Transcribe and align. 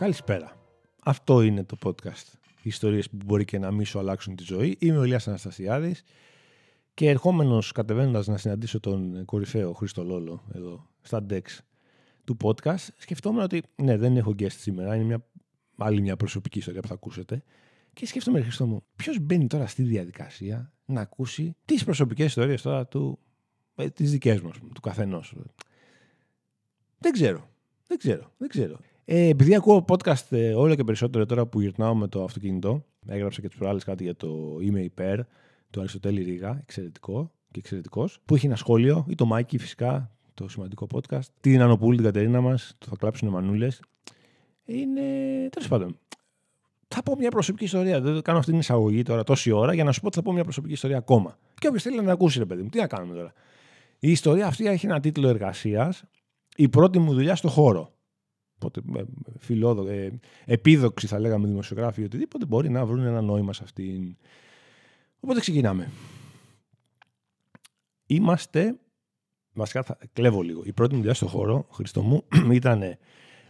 Καλησπέρα. 0.00 0.56
Αυτό 1.02 1.42
είναι 1.42 1.64
το 1.64 1.76
podcast. 1.84 2.32
Ιστορίες 2.62 3.10
που 3.10 3.16
μπορεί 3.24 3.44
και 3.44 3.58
να 3.58 3.70
μην 3.70 3.86
σου 3.86 3.98
αλλάξουν 3.98 4.36
τη 4.36 4.42
ζωή. 4.42 4.76
Είμαι 4.80 4.98
ο 4.98 5.04
Ηλίας 5.04 5.28
Αναστασιάδης 5.28 6.02
και 6.94 7.08
ερχόμενος 7.08 7.72
κατεβαίνοντας 7.72 8.26
να 8.26 8.36
συναντήσω 8.36 8.80
τον 8.80 9.24
κορυφαίο 9.24 9.72
Χρήστο 9.72 10.04
Λόλο 10.04 10.44
εδώ 10.54 10.86
στα 11.00 11.26
Dex 11.30 11.40
του 12.24 12.36
podcast, 12.42 12.88
σκεφτόμουν 12.96 13.42
ότι 13.42 13.62
ναι, 13.76 13.96
δεν 13.96 14.16
έχω 14.16 14.34
guest 14.38 14.52
σήμερα, 14.52 14.94
είναι 14.94 15.04
μια, 15.04 15.26
άλλη 15.76 16.00
μια 16.00 16.16
προσωπική 16.16 16.58
ιστορία 16.58 16.80
που 16.80 16.88
θα 16.88 16.94
ακούσετε. 16.94 17.42
Και 17.92 18.06
σκέφτομαι, 18.06 18.40
Χριστό 18.40 18.66
μου, 18.66 18.84
ποιος 18.96 19.18
μπαίνει 19.20 19.46
τώρα 19.46 19.66
στη 19.66 19.82
διαδικασία 19.82 20.72
να 20.84 21.00
ακούσει 21.00 21.56
τις 21.64 21.84
προσωπικές 21.84 22.26
ιστορίες 22.26 22.62
τώρα 22.62 22.86
του, 22.86 23.18
ε, 23.74 23.90
τις 23.90 24.10
δικές 24.10 24.40
μας, 24.40 24.58
του 24.74 24.80
καθενός. 24.80 25.34
Δεν 26.98 27.12
ξέρω. 27.12 27.48
Δεν 27.86 27.98
ξέρω. 27.98 28.32
Δεν 28.38 28.48
ξέρω. 28.48 28.78
Ε, 29.12 29.28
επειδή 29.28 29.54
ακούω 29.54 29.84
podcast 29.88 30.30
ε, 30.30 30.54
όλο 30.54 30.74
και 30.74 30.84
περισσότερο 30.84 31.26
τώρα 31.26 31.46
που 31.46 31.60
γυρνάω 31.60 31.94
με 31.94 32.08
το 32.08 32.24
αυτοκίνητο, 32.24 32.84
έγραψα 33.06 33.40
και 33.40 33.48
τις 33.48 33.56
προάλλες 33.56 33.84
κάτι 33.84 34.02
για 34.04 34.16
το 34.16 34.58
Είμαι 34.60 34.80
υπέρ 34.80 35.20
του 35.70 35.80
Αριστοτέλη 35.80 36.22
Ρίγα, 36.22 36.58
εξαιρετικό 36.60 37.32
και 37.50 37.58
εξαιρετικός, 37.58 38.20
που 38.24 38.34
έχει 38.34 38.46
ένα 38.46 38.56
σχόλιο, 38.56 39.06
ή 39.08 39.14
το 39.14 39.24
Μάικι 39.24 39.58
φυσικά, 39.58 40.10
το 40.34 40.48
σημαντικό 40.48 40.86
podcast, 40.94 41.24
την 41.40 41.60
Ανοπούλη, 41.60 41.96
την 41.96 42.04
Κατερίνα 42.04 42.40
μας, 42.40 42.74
το 42.78 42.86
Θα 42.90 42.96
κλάψουν 42.96 43.28
οι 43.28 43.30
Μανούλες. 43.30 43.80
Είναι. 44.64 45.00
τέλος 45.50 45.68
πάντων. 45.68 45.98
Θα 46.88 47.02
πω 47.02 47.14
μια 47.18 47.30
προσωπική 47.30 47.64
ιστορία. 47.64 48.00
Δεν 48.00 48.22
κάνω 48.22 48.38
αυτή 48.38 48.50
την 48.50 48.60
εισαγωγή 48.60 49.02
τώρα 49.02 49.24
τόση 49.24 49.50
ώρα 49.50 49.74
για 49.74 49.84
να 49.84 49.92
σου 49.92 50.00
πω 50.00 50.06
ότι 50.06 50.16
θα 50.16 50.22
πω 50.22 50.32
μια 50.32 50.44
προσωπική 50.44 50.72
ιστορία 50.72 50.96
ακόμα. 50.96 51.38
Και 51.54 51.66
όποιος 51.66 51.82
θέλει 51.82 52.02
να 52.02 52.12
ακούσει, 52.12 52.38
ρε 52.38 52.46
παιδί 52.46 52.62
μου, 52.62 52.68
τι 52.68 52.78
να 52.78 52.86
κάνουμε 52.86 53.14
τώρα. 53.14 53.32
Η 53.98 54.10
ιστορία 54.10 54.46
αυτή 54.46 54.66
έχει 54.66 54.86
ένα 54.86 55.00
τίτλο 55.00 55.28
εργασίας. 55.28 56.04
Η 56.56 56.68
πρώτη 56.68 56.98
μου 56.98 57.12
δουλειά 57.12 57.36
στο 57.36 57.48
χώρο. 57.48 57.92
Οπότε, 58.62 59.04
φιλόδο, 59.38 59.86
ε, 59.86 60.10
επίδοξη 60.44 61.06
θα 61.06 61.18
λέγαμε 61.18 61.46
δημοσιογράφοι 61.46 62.00
ή 62.00 62.04
οτιδήποτε 62.04 62.44
μπορεί 62.44 62.70
να 62.70 62.86
βρουν 62.86 63.04
ένα 63.04 63.20
νόημα 63.20 63.52
σε 63.52 63.62
αυτήν. 63.64 64.16
Οπότε 65.20 65.40
ξεκινάμε. 65.40 65.90
Είμαστε. 68.06 68.78
Βασικά 69.52 69.82
θα 69.82 69.98
κλέβω 70.12 70.40
λίγο. 70.40 70.62
Η 70.64 70.72
πρώτη 70.72 70.92
μου 70.92 70.98
δουλειά 70.98 71.14
στο 71.14 71.26
χώρο, 71.26 71.66
Χριστό 71.70 72.02
μου, 72.02 72.24
ήταν 72.52 72.82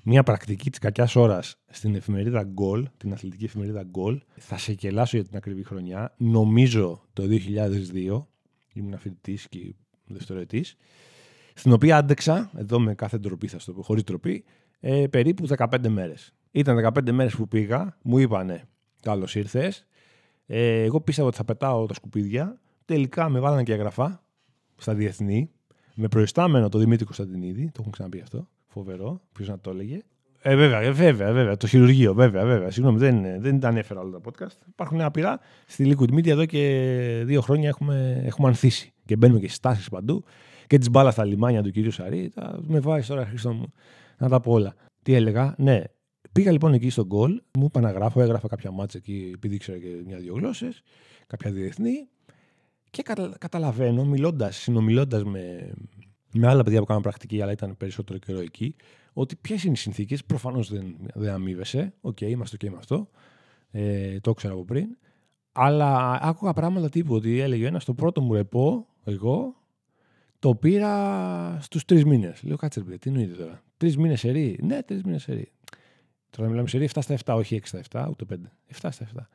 μια 0.03 0.23
πρακτική 0.23 0.71
της 0.71 0.79
κακιάς 0.79 1.17
ώρας 1.17 1.57
στην 1.69 1.95
εφημερίδα 1.95 2.53
Goal, 2.55 2.83
την 2.97 3.13
αθλητική 3.13 3.45
εφημερίδα 3.45 3.85
Goal. 3.93 4.19
Θα 4.37 4.59
σε 4.59 4.75
κελάσω 4.75 5.17
για 5.17 5.27
την 5.27 5.37
ακριβή 5.37 5.63
χρονιά. 5.63 6.15
Νομίζω 6.17 7.03
το 7.13 7.23
2002. 7.23 8.27
Ήμουν 8.73 8.99
φοιτητή 8.99 9.39
και 9.49 9.75
δευτεροετή. 10.07 10.65
Στην 11.55 11.73
οποία 11.73 11.97
άντεξα, 11.97 12.51
εδώ 12.57 12.81
με 12.81 12.95
κάθε 12.95 13.19
ντροπή 13.19 13.47
θα 13.47 13.59
στο 13.59 13.73
πω, 13.73 13.83
χωρίς 13.83 14.05
ντροπή, 14.05 14.45
ε, 14.81 15.07
περίπου 15.07 15.47
15 15.57 15.89
μέρες. 15.89 16.35
Ήταν 16.51 16.93
15 16.95 17.11
μέρες 17.11 17.35
που 17.35 17.49
πήγα, 17.49 17.97
μου 18.03 18.19
είπανε 18.19 18.63
καλώς 19.03 19.35
ήρθες. 19.35 19.87
Ε, 20.47 20.83
εγώ 20.83 21.01
πίστευα 21.01 21.29
ότι 21.29 21.37
θα 21.37 21.45
πετάω 21.45 21.87
τα 21.87 21.95
σκουπίδια. 21.95 22.61
Τελικά 22.85 23.29
με 23.29 23.41
βάλανε 23.41 23.63
και 23.63 23.73
εγγραφά 23.73 24.23
στα 24.77 24.95
διεθνή. 24.95 25.51
Με 25.95 26.09
προϊστάμενο 26.09 26.69
το 26.69 26.79
Δημήτρη 26.79 27.05
Κωνσταντινίδη, 27.05 27.65
το 27.65 27.79
έχουν 27.81 27.93
ξαναπεί 27.93 28.21
αυτό. 28.21 28.49
Φοβερό, 28.67 29.21
ποιος 29.33 29.49
να 29.49 29.59
το 29.59 29.71
έλεγε. 29.71 30.01
Ε, 30.43 30.57
βέβαια, 30.57 30.81
ε, 30.81 30.91
βέβαια, 30.91 31.33
βέβαια. 31.33 31.57
Το 31.57 31.67
χειρουργείο, 31.67 32.15
βέβαια, 32.15 32.45
βέβαια. 32.45 32.71
Συγγνώμη, 32.71 32.99
δεν, 32.99 33.41
δεν 33.41 33.61
τα 33.61 33.69
ανέφερα 33.69 34.01
όλα 34.01 34.11
τα 34.11 34.21
podcast. 34.25 34.57
Υπάρχουν 34.69 35.01
απειρά. 35.01 35.41
Στη 35.67 35.95
Liquid 35.95 36.15
Media 36.15 36.29
εδώ 36.29 36.45
και 36.47 37.23
δύο 37.27 37.41
χρόνια 37.41 37.69
έχουμε, 37.69 38.23
έχουμε 38.25 38.49
ανθίσει. 38.49 38.93
Και 39.05 39.17
μπαίνουμε 39.17 39.41
και 39.41 39.47
στις 39.47 39.61
τάσεις 39.61 39.89
παντού. 39.89 40.25
Και 40.67 40.79
τη 40.79 40.91
μπάλα 40.91 41.11
στα 41.11 41.25
λιμάνια 41.25 41.63
του 41.63 41.71
κυρίου 41.71 41.91
Σαρή. 41.91 42.31
Θα 42.35 42.59
με 42.63 42.81
βάζεις 42.81 43.07
τώρα, 43.07 43.27
Χρήστο 43.27 43.53
μου, 43.53 43.73
να 44.21 44.29
τα 44.29 44.41
πω 44.41 44.53
όλα. 44.53 44.75
Τι 45.03 45.15
έλεγα, 45.15 45.55
ναι. 45.59 45.83
Πήγα 46.33 46.53
λοιπόν 46.53 46.73
εκεί 46.73 46.91
στο 46.91 47.07
γκολ, 47.07 47.43
μου 47.59 47.65
είπα 47.65 47.81
να 47.81 47.91
γράφω, 47.91 48.21
έγραφα 48.21 48.49
κάποια 48.49 48.71
ματς 48.71 48.99
εκεί, 48.99 49.31
επειδή 49.35 49.55
ήξερα 49.55 49.79
και 49.79 50.03
μια-δύο 50.07 50.35
γλώσσες, 50.35 50.83
κάποια 51.27 51.51
διεθνή. 51.51 52.09
Και 52.91 53.03
καταλαβαίνω, 53.39 54.05
μιλώντας, 54.05 54.57
συνομιλώντας 54.57 55.25
με, 55.25 55.73
με 56.33 56.49
άλλα 56.49 56.63
παιδιά 56.63 56.79
που 56.79 56.85
κάνουν 56.85 57.03
πρακτική, 57.03 57.43
αλλά 57.43 57.53
ήταν 57.53 57.77
περισσότερο 57.77 58.19
καιρό 58.19 58.41
εκεί, 58.41 58.75
ότι 59.13 59.37
ποιες 59.37 59.65
είναι 59.65 59.73
οι 59.73 59.77
συνθήκες. 59.77 60.25
Προφανώς 60.25 60.71
δεν, 60.71 60.97
δεν 61.15 61.33
αμείβεσαι. 61.33 61.95
OK, 62.01 62.17
okay, 62.21 62.29
είμαστε 62.29 62.57
OK 62.61 62.69
με 62.69 62.77
αυτό. 62.77 63.09
Ε, 63.71 64.21
το 64.21 64.31
ήξερα 64.31 64.53
από 64.53 64.65
πριν. 64.65 64.97
Αλλά 65.53 66.19
άκουγα 66.23 66.53
πράγματα 66.53 66.89
τύπου 66.89 67.15
ότι 67.15 67.41
έλεγε 67.41 67.67
ένας 67.67 67.83
στο 67.83 67.95
πρώτο 67.95 68.21
μου 68.21 68.35
ρεπό, 68.35 68.87
εγώ, 69.05 69.60
το 70.41 70.55
πήρα 70.55 71.59
στους 71.61 71.85
τρεις 71.85 72.05
μήνες. 72.05 72.43
Λέω 72.43 72.57
κάτσε, 72.57 72.85
ρε, 72.89 72.99
τι 72.99 73.09
εννοείται 73.09 73.35
τώρα. 73.35 73.63
Τρεις 73.77 73.97
μήνες 73.97 74.21
σερή. 74.21 74.59
Ναι, 74.63 74.83
τρεις 74.83 75.03
μήνες 75.03 75.23
σερή. 75.23 75.53
Τώρα 76.31 76.49
μιλάμε 76.49 76.69
σερή 76.69 76.89
7 76.95 76.99
στα 77.03 77.17
7, 77.25 77.35
όχι 77.37 77.55
6 77.55 77.67
στα 77.67 77.81
7, 77.91 78.07
ούτε 78.11 78.25
5. 78.25 78.37
7 78.81 78.89
στα 78.91 79.07
7. 79.15 79.29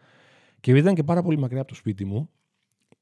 Και 0.59 0.71
επειδή 0.71 0.79
ήταν 0.79 0.95
και 0.95 1.03
πάρα 1.03 1.21
πολύ 1.21 1.37
μακριά 1.37 1.59
από 1.59 1.69
το 1.69 1.75
σπίτι 1.75 2.05
μου, 2.05 2.29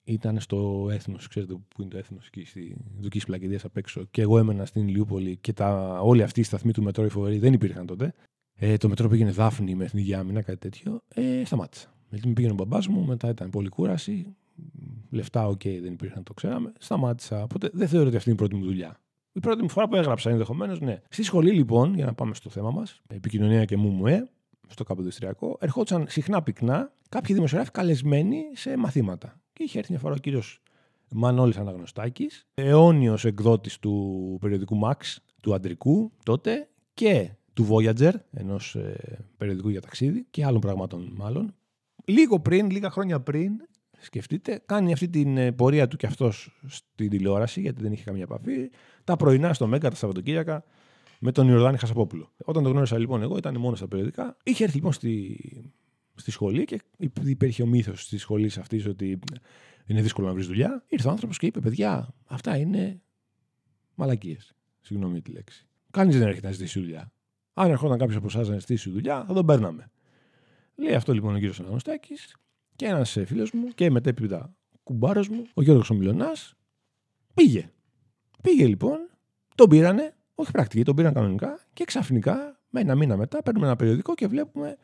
ήταν 0.03 0.39
στο 0.39 0.87
έθνος, 0.91 1.27
ξέρετε 1.27 1.53
που 1.53 1.81
είναι 1.81 1.89
το 1.89 1.97
έθνος, 1.97 2.27
εκεί 2.27 2.45
στη 2.45 2.75
Δουκής 2.99 3.25
Πλακιδία 3.25 3.59
απ' 3.63 3.77
έξω. 3.77 4.03
Και 4.11 4.21
εγώ 4.21 4.37
έμενα 4.37 4.65
στην 4.65 4.87
Ηλιούπολη 4.87 5.37
και 5.37 5.53
τα, 5.53 5.99
όλοι 6.01 6.23
αυτοί 6.23 6.39
οι 6.39 6.43
σταθμοί 6.43 6.71
του 6.71 6.83
μετρό, 6.83 7.05
οι 7.05 7.09
φοβεροί, 7.09 7.37
δεν 7.37 7.53
υπήρχαν 7.53 7.85
τότε. 7.85 8.13
Ε, 8.55 8.77
το 8.77 8.89
μετρό 8.89 9.07
πήγαινε 9.07 9.31
Δάφνη 9.31 9.75
με 9.75 9.83
Εθνική 9.83 10.13
Άμυνα, 10.13 10.41
κάτι 10.41 10.57
τέτοιο. 10.59 11.01
Ε, 11.13 11.45
σταμάτησα. 11.45 11.93
Γιατί 12.09 12.27
με 12.27 12.33
πήγαινε 12.33 12.53
ο 12.53 12.55
μπαμπάς 12.55 12.87
μου, 12.87 13.05
μετά 13.05 13.29
ήταν 13.29 13.49
πολύ 13.49 13.69
κούραση. 13.69 14.35
Λεφτά, 15.09 15.47
OK, 15.47 15.61
okay, 15.63 15.79
δεν 15.81 15.93
υπήρχαν, 15.93 16.23
το 16.23 16.33
ξέραμε. 16.33 16.73
Σταμάτησα. 16.79 17.43
Οπότε 17.43 17.69
δεν 17.73 17.87
θεωρώ 17.87 18.07
ότι 18.07 18.15
αυτή 18.15 18.29
είναι 18.29 18.37
η 18.39 18.41
πρώτη 18.41 18.61
μου 18.61 18.65
δουλειά. 18.69 18.97
Η 19.31 19.39
πρώτη 19.39 19.61
μου 19.61 19.69
φορά 19.69 19.87
που 19.87 19.95
έγραψα 19.95 20.29
ενδεχομένως, 20.29 20.79
ναι. 20.79 21.01
Στη 21.09 21.23
σχολή, 21.23 21.51
λοιπόν, 21.51 21.93
για 21.95 22.05
να 22.05 22.13
πάμε 22.13 22.33
στο 22.33 22.49
θέμα 22.49 22.71
μας, 22.71 23.01
επικοινωνία 23.07 23.65
και 23.65 23.77
ΜΜΕ, 23.77 24.29
στο 24.67 24.83
Καποδιστριακό, 24.83 25.57
ερχόντουσαν 25.59 26.05
συχνά 26.09 26.43
πυκνά 26.43 26.93
κάποιοι 27.09 27.35
δημοσιογράφοι 27.35 27.71
καλεσμένοι 27.71 28.41
σε 28.53 28.77
μαθήματα. 28.77 29.41
Και 29.53 29.63
είχε 29.63 29.77
έρθει 29.77 29.91
μια 29.91 29.99
φορά 29.99 30.13
ο 30.13 30.17
κύριος 30.17 30.61
Μανώλης 31.11 31.57
Αναγνωστάκης, 31.57 32.47
αιώνιος 32.53 33.25
εκδότης 33.25 33.79
του 33.79 34.37
περιοδικού 34.41 34.79
Max, 34.83 35.15
του 35.41 35.53
αντρικού 35.53 36.11
τότε 36.23 36.69
και 36.93 37.29
του 37.53 37.67
Voyager, 37.69 38.13
ενός 38.31 38.75
ε, 38.75 39.25
περιοδικού 39.37 39.69
για 39.69 39.81
ταξίδι 39.81 40.25
και 40.29 40.45
άλλων 40.45 40.61
πραγμάτων 40.61 41.11
μάλλον. 41.15 41.53
Λίγο 42.05 42.39
πριν, 42.39 42.69
λίγα 42.69 42.89
χρόνια 42.89 43.19
πριν, 43.19 43.51
σκεφτείτε, 44.05 44.61
κάνει 44.65 44.93
αυτή 44.93 45.09
την 45.09 45.37
ε, 45.37 45.51
πορεία 45.51 45.87
του 45.87 45.97
και 45.97 46.05
αυτός 46.05 46.59
στην 46.67 47.09
τηλεόραση, 47.09 47.61
γιατί 47.61 47.81
δεν 47.81 47.91
είχε 47.91 48.03
καμία 48.03 48.23
επαφή. 48.23 48.69
Τα 49.03 49.15
πρωινά 49.15 49.53
στο 49.53 49.67
Μέγκα, 49.67 49.89
τα 49.89 49.95
Σαββατοκύριακα, 49.95 50.63
με 51.19 51.31
τον 51.31 51.47
Ιορδάνη 51.47 51.77
Χασαπόπουλο. 51.77 52.33
Όταν 52.45 52.63
το 52.63 52.69
γνώρισα 52.69 52.97
λοιπόν 52.97 53.21
εγώ, 53.21 53.37
ήταν 53.37 53.57
μόνος 53.57 53.77
στα 53.77 53.87
περιοδικά. 53.87 54.37
Είχε 54.43 54.63
έρθει 54.63 54.75
λοιπόν 54.75 54.93
στη, 54.93 55.39
στη 56.15 56.31
σχολή 56.31 56.65
και 56.65 56.81
υπήρχε 57.23 57.63
ο 57.63 57.65
μύθος 57.65 58.07
της 58.07 58.21
σχολής 58.21 58.57
αυτής 58.57 58.85
ότι 58.85 59.19
είναι 59.85 60.01
δύσκολο 60.01 60.27
να 60.27 60.33
βρεις 60.33 60.47
δουλειά. 60.47 60.83
Ήρθε 60.87 61.07
ο 61.07 61.11
άνθρωπος 61.11 61.37
και 61.37 61.45
είπε: 61.45 61.59
Παιδιά, 61.59 62.15
αυτά 62.25 62.57
είναι 62.57 63.01
μαλακίες. 63.95 64.55
Συγγνώμη 64.81 65.21
τη 65.21 65.31
λέξη. 65.31 65.67
Κανείς 65.91 66.17
δεν 66.17 66.27
έρχεται 66.27 66.47
να 66.47 66.53
ζητήσει 66.53 66.79
δουλειά. 66.79 67.11
Αν 67.53 67.69
ερχόταν 67.69 67.97
κάποιος 67.97 68.17
από 68.17 68.27
εσάς 68.27 68.49
να 68.49 68.59
ζητήσει 68.59 68.89
δουλειά, 68.89 69.25
θα 69.25 69.33
τον 69.33 69.45
παίρναμε. 69.45 69.91
Λέει 70.75 70.93
αυτό 70.93 71.13
λοιπόν 71.13 71.33
ο 71.33 71.37
κύριος 71.37 71.59
Αναγνωστάκης 71.59 72.35
και 72.83 72.89
ένας 72.89 73.17
ε, 73.17 73.25
φίλος 73.25 73.51
μου 73.51 73.67
και 73.67 73.89
μετέπειτα 73.89 74.55
κουμπάρος 74.83 75.29
μου, 75.29 75.43
ο 75.53 75.61
Γιώργος 75.61 75.89
Ομιλονάς, 75.89 76.53
πήγε. 77.33 77.69
Πήγε 78.41 78.67
λοιπόν, 78.67 78.97
τον 79.55 79.69
πήρανε, 79.69 80.13
όχι 80.35 80.51
πρακτική, 80.51 80.83
τον 80.83 80.95
πήραν 80.95 81.13
κανονικά 81.13 81.59
και 81.73 81.83
ξαφνικά, 81.83 82.59
με 82.69 82.79
ένα 82.79 82.95
μήνα 82.95 83.17
μετά, 83.17 83.43
παίρνουμε 83.43 83.65
ένα 83.65 83.75
περιοδικό 83.75 84.13
και 84.13 84.27
βλέπουμε 84.27 84.77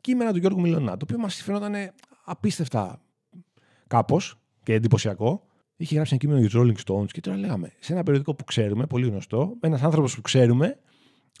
κείμενα 0.00 0.32
του 0.32 0.38
Γιώργου 0.38 0.60
Μιλονά, 0.60 0.96
το 0.96 0.98
οποίο 1.02 1.18
μας 1.18 1.34
φαινόταν 1.34 1.74
απίστευτα 2.24 3.02
κάπως 3.86 4.38
και 4.62 4.72
εντυπωσιακό. 4.74 5.46
Είχε 5.76 5.94
γράψει 5.94 6.12
ένα 6.14 6.20
κείμενο 6.20 6.40
για 6.40 6.48
τους 6.48 6.60
Rolling 6.60 6.90
Stones 6.90 7.10
και 7.10 7.20
τώρα 7.20 7.36
λέγαμε 7.36 7.72
σε 7.80 7.92
ένα 7.92 8.02
περιοδικό 8.02 8.34
που 8.34 8.44
ξέρουμε, 8.44 8.86
πολύ 8.86 9.06
γνωστό, 9.06 9.56
ένας 9.60 9.82
άνθρωπος 9.82 10.14
που 10.14 10.20
ξέρουμε, 10.20 10.78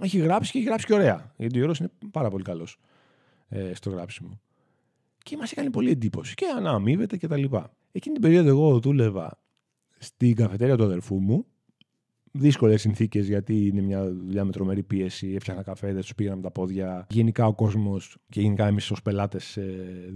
έχει 0.00 0.18
γράψει 0.18 0.50
και 0.50 0.58
έχει 0.58 0.66
γράψει 0.66 0.86
και 0.86 0.94
ωραία. 0.94 1.32
Γιατί 1.36 1.54
ο 1.54 1.56
Γιώργος 1.56 1.78
είναι 1.78 1.90
πάρα 2.10 2.30
πολύ 2.30 2.44
καλός 2.44 2.78
ε, 3.48 3.74
στο 3.74 3.90
γράψιμο. 3.90 4.40
Και 5.24 5.36
μας 5.36 5.52
έκανε 5.52 5.70
πολύ 5.70 5.90
εντύπωση 5.90 6.34
και 6.34 6.46
αναμείβεται 6.56 7.16
και 7.16 7.26
τα 7.26 7.36
λοιπά. 7.36 7.76
Εκείνη 7.92 8.14
την 8.14 8.22
περίοδο 8.22 8.48
εγώ 8.48 8.78
δούλευα 8.78 9.40
στην 9.98 10.34
καφετέρια 10.34 10.76
του 10.76 10.84
αδερφού 10.84 11.20
μου 11.20 11.46
δύσκολες 12.36 12.80
συνθήκες 12.80 13.26
γιατί 13.28 13.66
είναι 13.66 13.80
μια 13.80 14.12
δουλειά 14.12 14.44
με 14.44 14.52
τρομερή 14.52 14.82
πίεση. 14.82 15.32
Έφτιαχνα 15.34 15.62
καφέδες, 15.62 16.02
τους 16.02 16.14
πήγαμε 16.14 16.42
τα 16.42 16.50
πόδια. 16.50 17.06
Γενικά 17.10 17.46
ο 17.46 17.54
κόσμος 17.54 18.16
και 18.28 18.40
γενικά 18.40 18.66
εμείς 18.66 18.90
ως 18.90 19.02
πελάτες 19.02 19.56
ε, 19.56 20.10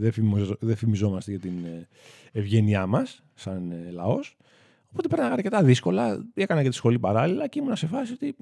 δεν 0.60 0.76
φημιζόμαστε 0.76 1.30
για 1.30 1.40
την 1.40 1.64
ε, 1.64 1.88
ευγένειά 2.32 2.86
μας 2.86 3.24
σαν 3.34 3.70
ε, 3.70 3.90
λαός. 3.90 4.36
Οπότε 4.90 5.08
πέραγα 5.08 5.32
αρκετά 5.32 5.62
δύσκολα. 5.62 6.30
Έκανα 6.34 6.62
και 6.62 6.68
τη 6.68 6.74
σχολή 6.74 6.98
παράλληλα 6.98 7.48
και 7.48 7.58
ήμουν 7.58 7.76
σε 7.76 7.86
φάση 7.86 8.12
ότι 8.12 8.36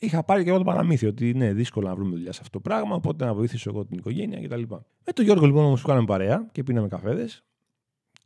είχα 0.00 0.22
πάρει 0.22 0.42
και 0.42 0.48
εγώ 0.48 0.58
το 0.58 0.64
παραμύθι 0.64 1.06
ότι 1.06 1.28
είναι 1.28 1.52
δύσκολο 1.52 1.88
να 1.88 1.94
βρούμε 1.94 2.10
δουλειά 2.10 2.32
σε 2.32 2.38
αυτό 2.42 2.58
το 2.58 2.68
πράγμα. 2.68 2.94
Οπότε 2.94 3.24
να 3.24 3.34
βοηθήσω 3.34 3.70
εγώ 3.70 3.84
την 3.84 3.98
οικογένεια 3.98 4.40
κτλ. 4.40 4.62
Με 5.04 5.12
τον 5.12 5.24
Γιώργο 5.24 5.46
λοιπόν 5.46 5.64
όμως 5.64 5.80
που 5.80 5.86
κάναμε 5.86 6.06
παρέα 6.06 6.48
και 6.52 6.62
πίναμε 6.62 6.88
καφέδες, 6.88 7.44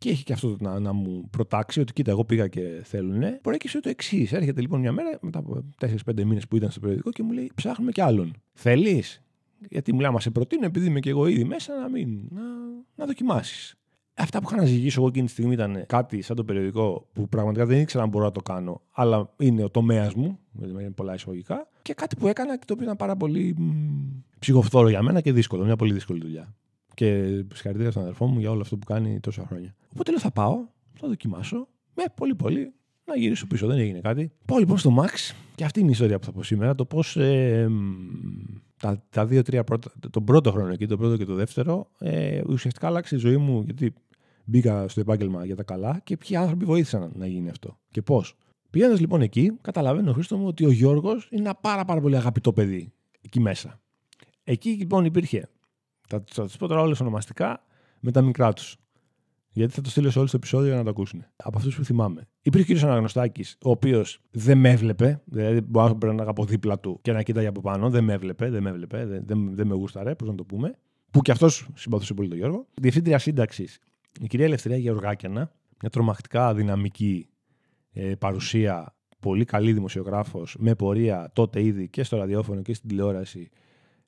και 0.03 0.11
έχει 0.11 0.25
και 0.25 0.33
αυτό 0.33 0.57
να, 0.61 0.81
να 0.81 0.93
μου 0.93 1.29
προτάξει 1.31 1.81
ότι 1.81 1.93
κοίτα, 1.93 2.11
εγώ 2.11 2.25
πήγα 2.25 2.49
και 2.49 2.81
θέλουνε. 2.83 3.39
Προέκυψε 3.43 3.81
το 3.81 3.89
εξής. 3.89 4.33
Έρχεται 4.33 4.61
λοιπόν 4.61 4.81
μια 4.81 4.93
μέρα 4.93 5.19
μετά 5.21 5.39
από 5.39 5.65
4-5 5.81 5.89
μήνες 6.15 6.49
που 6.49 6.57
ήταν 6.57 6.71
στο 6.71 6.81
περιοδικό 6.81 7.11
και 7.11 7.23
μου 7.23 7.33
λέει: 7.33 7.51
Ψάχνουμε 7.55 7.93
κι 7.93 8.01
άλλον. 8.01 8.33
Θέλεις; 8.53 9.23
Γιατί 9.69 9.93
μου 9.93 9.99
λέει, 9.99 10.09
άμα 10.09 10.21
σε 10.21 10.31
προτείνω, 10.31 10.67
επειδή 10.67 10.87
είμαι 10.87 11.01
και 11.01 11.11
εγώ 11.11 11.27
ήδη 11.27 11.45
μέσα, 11.45 11.77
να, 11.81 11.89
μην, 11.89 12.29
να, 12.31 12.43
να 12.95 13.07
δοκιμάσεις. 13.07 13.75
Αυτά 14.23 14.41
που 14.41 14.49
είχα 14.51 14.61
να 14.61 14.67
ζυγίσω 14.67 15.01
εγώ 15.01 15.09
εκείνη 15.09 15.27
τη 15.27 15.33
στιγμή 15.33 15.53
ήταν 15.53 15.85
κάτι 15.87 16.23
σαν 16.23 16.37
το 16.37 16.45
περιοδικό 16.45 17.09
που 17.13 17.29
πραγματικά 17.29 17.67
δεν 17.67 17.81
ήξερα 17.81 18.03
αν 18.03 18.09
μπορώ 18.09 18.25
να 18.25 18.33
το 18.33 18.41
κάνω, 18.41 18.81
αλλά 18.91 19.31
είναι 19.39 19.65
ο 19.65 19.71
τομέας 19.71 20.15
μου, 20.15 20.39
δηλαδή 20.53 20.83
είναι 20.83 20.93
πολλά 20.93 21.15
εισαγωγικά, 21.15 21.69
και 21.83 21.95
κάτι 21.95 22.17
που 22.17 22.27
έκανα 22.27 22.59
και 22.59 22.65
το 22.67 22.73
οποίο 22.73 22.85
ήταν 22.85 22.97
πάρα 22.97 23.17
πολύ 23.17 23.57
ψυχοφθόρο 24.39 24.89
για 24.89 25.03
μένα 25.03 25.21
και 25.21 25.33
δύσκολο. 25.33 25.65
Μια 25.65 25.77
πολύ 25.77 25.93
δύσκολη 25.93 26.21
δουλειά. 26.21 26.55
Και 26.95 27.07
συγχαρητήρια 27.53 27.91
στον 27.91 28.03
αδερφό 28.03 28.27
μου 28.27 28.39
για 28.39 28.51
όλο 28.51 28.61
αυτό 28.61 28.77
που 28.77 28.87
κάνει 28.87 29.21
τόσα 29.21 29.47
χρόνια. 29.47 29.75
Οπότε 29.93 30.11
λέω 30.11 30.21
θα 30.21 30.31
πάω, 30.31 30.59
θα 30.93 31.09
δοκιμάσω. 31.09 31.69
Με 31.95 32.05
πολύ 32.15 32.35
πολύ 32.35 32.73
να 33.05 33.17
γυρίσω 33.17 33.47
πίσω. 33.47 33.67
Δεν 33.67 33.79
έγινε 33.79 34.01
κάτι. 34.01 34.33
Πάω 34.47 34.59
λοιπόν 34.59 34.79
στο 34.79 34.95
Max 34.99 35.35
και 35.55 35.65
αυτή 35.65 35.81
είναι 35.81 35.89
η 35.89 35.93
ιστορία 35.93 36.19
που 36.19 36.25
θα 36.25 36.33
πω 36.33 36.43
σήμερα. 36.43 36.75
Το 36.75 36.85
πώς 36.85 37.17
ε, 37.17 37.69
τα, 38.79 39.03
τα 39.11 39.27
δύο-τρία 39.27 39.65
πρώτα, 39.65 39.93
τον 40.11 40.25
πρώτο 40.25 40.53
χρόνο 40.53 40.73
εκεί, 40.73 40.87
το 40.87 40.97
πρώτο 40.97 41.17
και 41.17 41.25
το 41.25 41.35
δεύτερο, 41.35 41.91
ε, 41.99 42.41
ουσιαστικά 42.49 42.87
άλλαξε 42.87 43.15
η 43.15 43.19
ζωή 43.19 43.37
μου 43.37 43.63
γιατί 43.63 43.95
μπήκα 44.53 44.89
στο 44.89 45.01
επάγγελμα 45.01 45.45
για 45.45 45.57
τα 45.57 45.63
καλά 45.63 46.01
και 46.05 46.17
ποιοι 46.17 46.37
άνθρωποι 46.37 46.65
βοήθησαν 46.65 47.13
να 47.15 47.27
γίνει 47.27 47.49
αυτό. 47.49 47.79
Και 47.91 48.03
πώς. 48.03 48.35
Πηγαίνοντας 48.71 49.01
λοιπόν 49.01 49.21
εκεί, 49.21 49.53
καταλαβαίνω, 49.61 50.13
Χρήστο 50.13 50.37
μου, 50.37 50.47
ότι 50.47 50.65
ο 50.65 50.71
Γιώργος 50.71 51.29
είναι 51.31 51.43
ένα 51.43 51.55
πάρα, 51.55 51.85
πάρα 51.85 52.01
πολύ 52.01 52.17
αγαπητό 52.17 52.53
παιδί 52.53 52.93
εκεί 53.21 53.41
μέσα. 53.41 53.81
Εκεί 54.45 54.71
λοιπόν 54.71 55.05
υπήρχε, 55.05 55.49
θα, 56.09 56.25
θα 56.27 56.45
τους 56.45 56.57
πω 56.57 56.67
τώρα 56.67 56.81
όλες 56.81 57.01
ονομαστικά, 57.01 57.65
με 58.01 58.11
τα 58.11 58.23
μικρά 58.23 58.53
τους. 58.53 58.77
Γιατί 59.55 59.73
θα 59.73 59.81
το 59.81 59.91
στείλω 59.91 60.11
σε 60.11 60.19
όλο 60.19 60.29
το 60.29 60.37
επεισόδιο 60.37 60.67
για 60.69 60.77
να 60.77 60.83
το 60.85 60.91
ακούσουν. 60.91 61.25
Από 61.37 61.59
αυτούς 61.59 61.77
που 61.77 61.85
θυμάμαι. 61.85 62.29
Υπήρχε 62.43 62.73
ο 62.73 62.77
κ. 62.77 62.83
Αναγνωστάκης, 62.83 63.57
ο 63.63 63.71
οποίος 63.71 64.21
δεν 64.31 64.59
με 64.59 64.71
έβλεπε. 64.71 65.21
Δηλαδή, 65.25 65.61
μπορεί 65.61 65.89
να 65.89 65.97
πρέπει 65.97 66.17
να 66.17 66.25
από 66.25 66.45
δίπλα 66.45 66.79
του 66.79 66.99
και 67.03 67.13
να 67.13 67.23
κοίταγε 67.23 67.47
από 67.47 67.61
πάνω. 67.61 67.91
Δεν 67.91 68.05
με 68.05 68.13
έβλεπε, 68.13 68.51
δεν 68.51 68.63
με 68.63 68.71
έβλεπε, 68.71 69.07
δεν, 69.07 69.23
δεν, 69.27 69.55
δεν 69.55 69.67
με 69.67 69.75
γούσταρε, 69.75 70.15
πώς 70.15 70.29
να 70.29 70.35
το 70.35 70.45
πούμε. 70.45 70.75
Που 71.11 71.21
και 71.21 71.31
αυτός 71.31 71.69
συμπαθούσε 71.75 72.15
πολύ 72.15 72.29
τον 72.29 72.39
Γιώργο. 72.39 72.67
Διευθύντρια 72.75 73.19
σύνταξης, 73.19 73.79
η 74.23 74.27
κυρία 74.27 74.47
Ελευθερία 74.47 74.79
Γεωργάκιανα, 74.79 75.53
μια 75.81 75.91
τρομακτικά 75.91 76.55
δυναμική 76.55 77.29
ε, 77.93 78.15
παρουσία, 78.15 78.95
πολύ 79.21 79.45
καλή 79.45 79.73
δημοσιογράφος, 79.73 80.57
με 80.59 80.75
πορεία 80.75 81.31
τότε 81.33 81.63
ήδη 81.63 81.89
και 81.89 82.03
στο 82.03 82.17
ραδιόφωνο 82.17 82.63
και 82.63 82.75
στην 82.75 82.89
τηλεόραση 82.89 83.51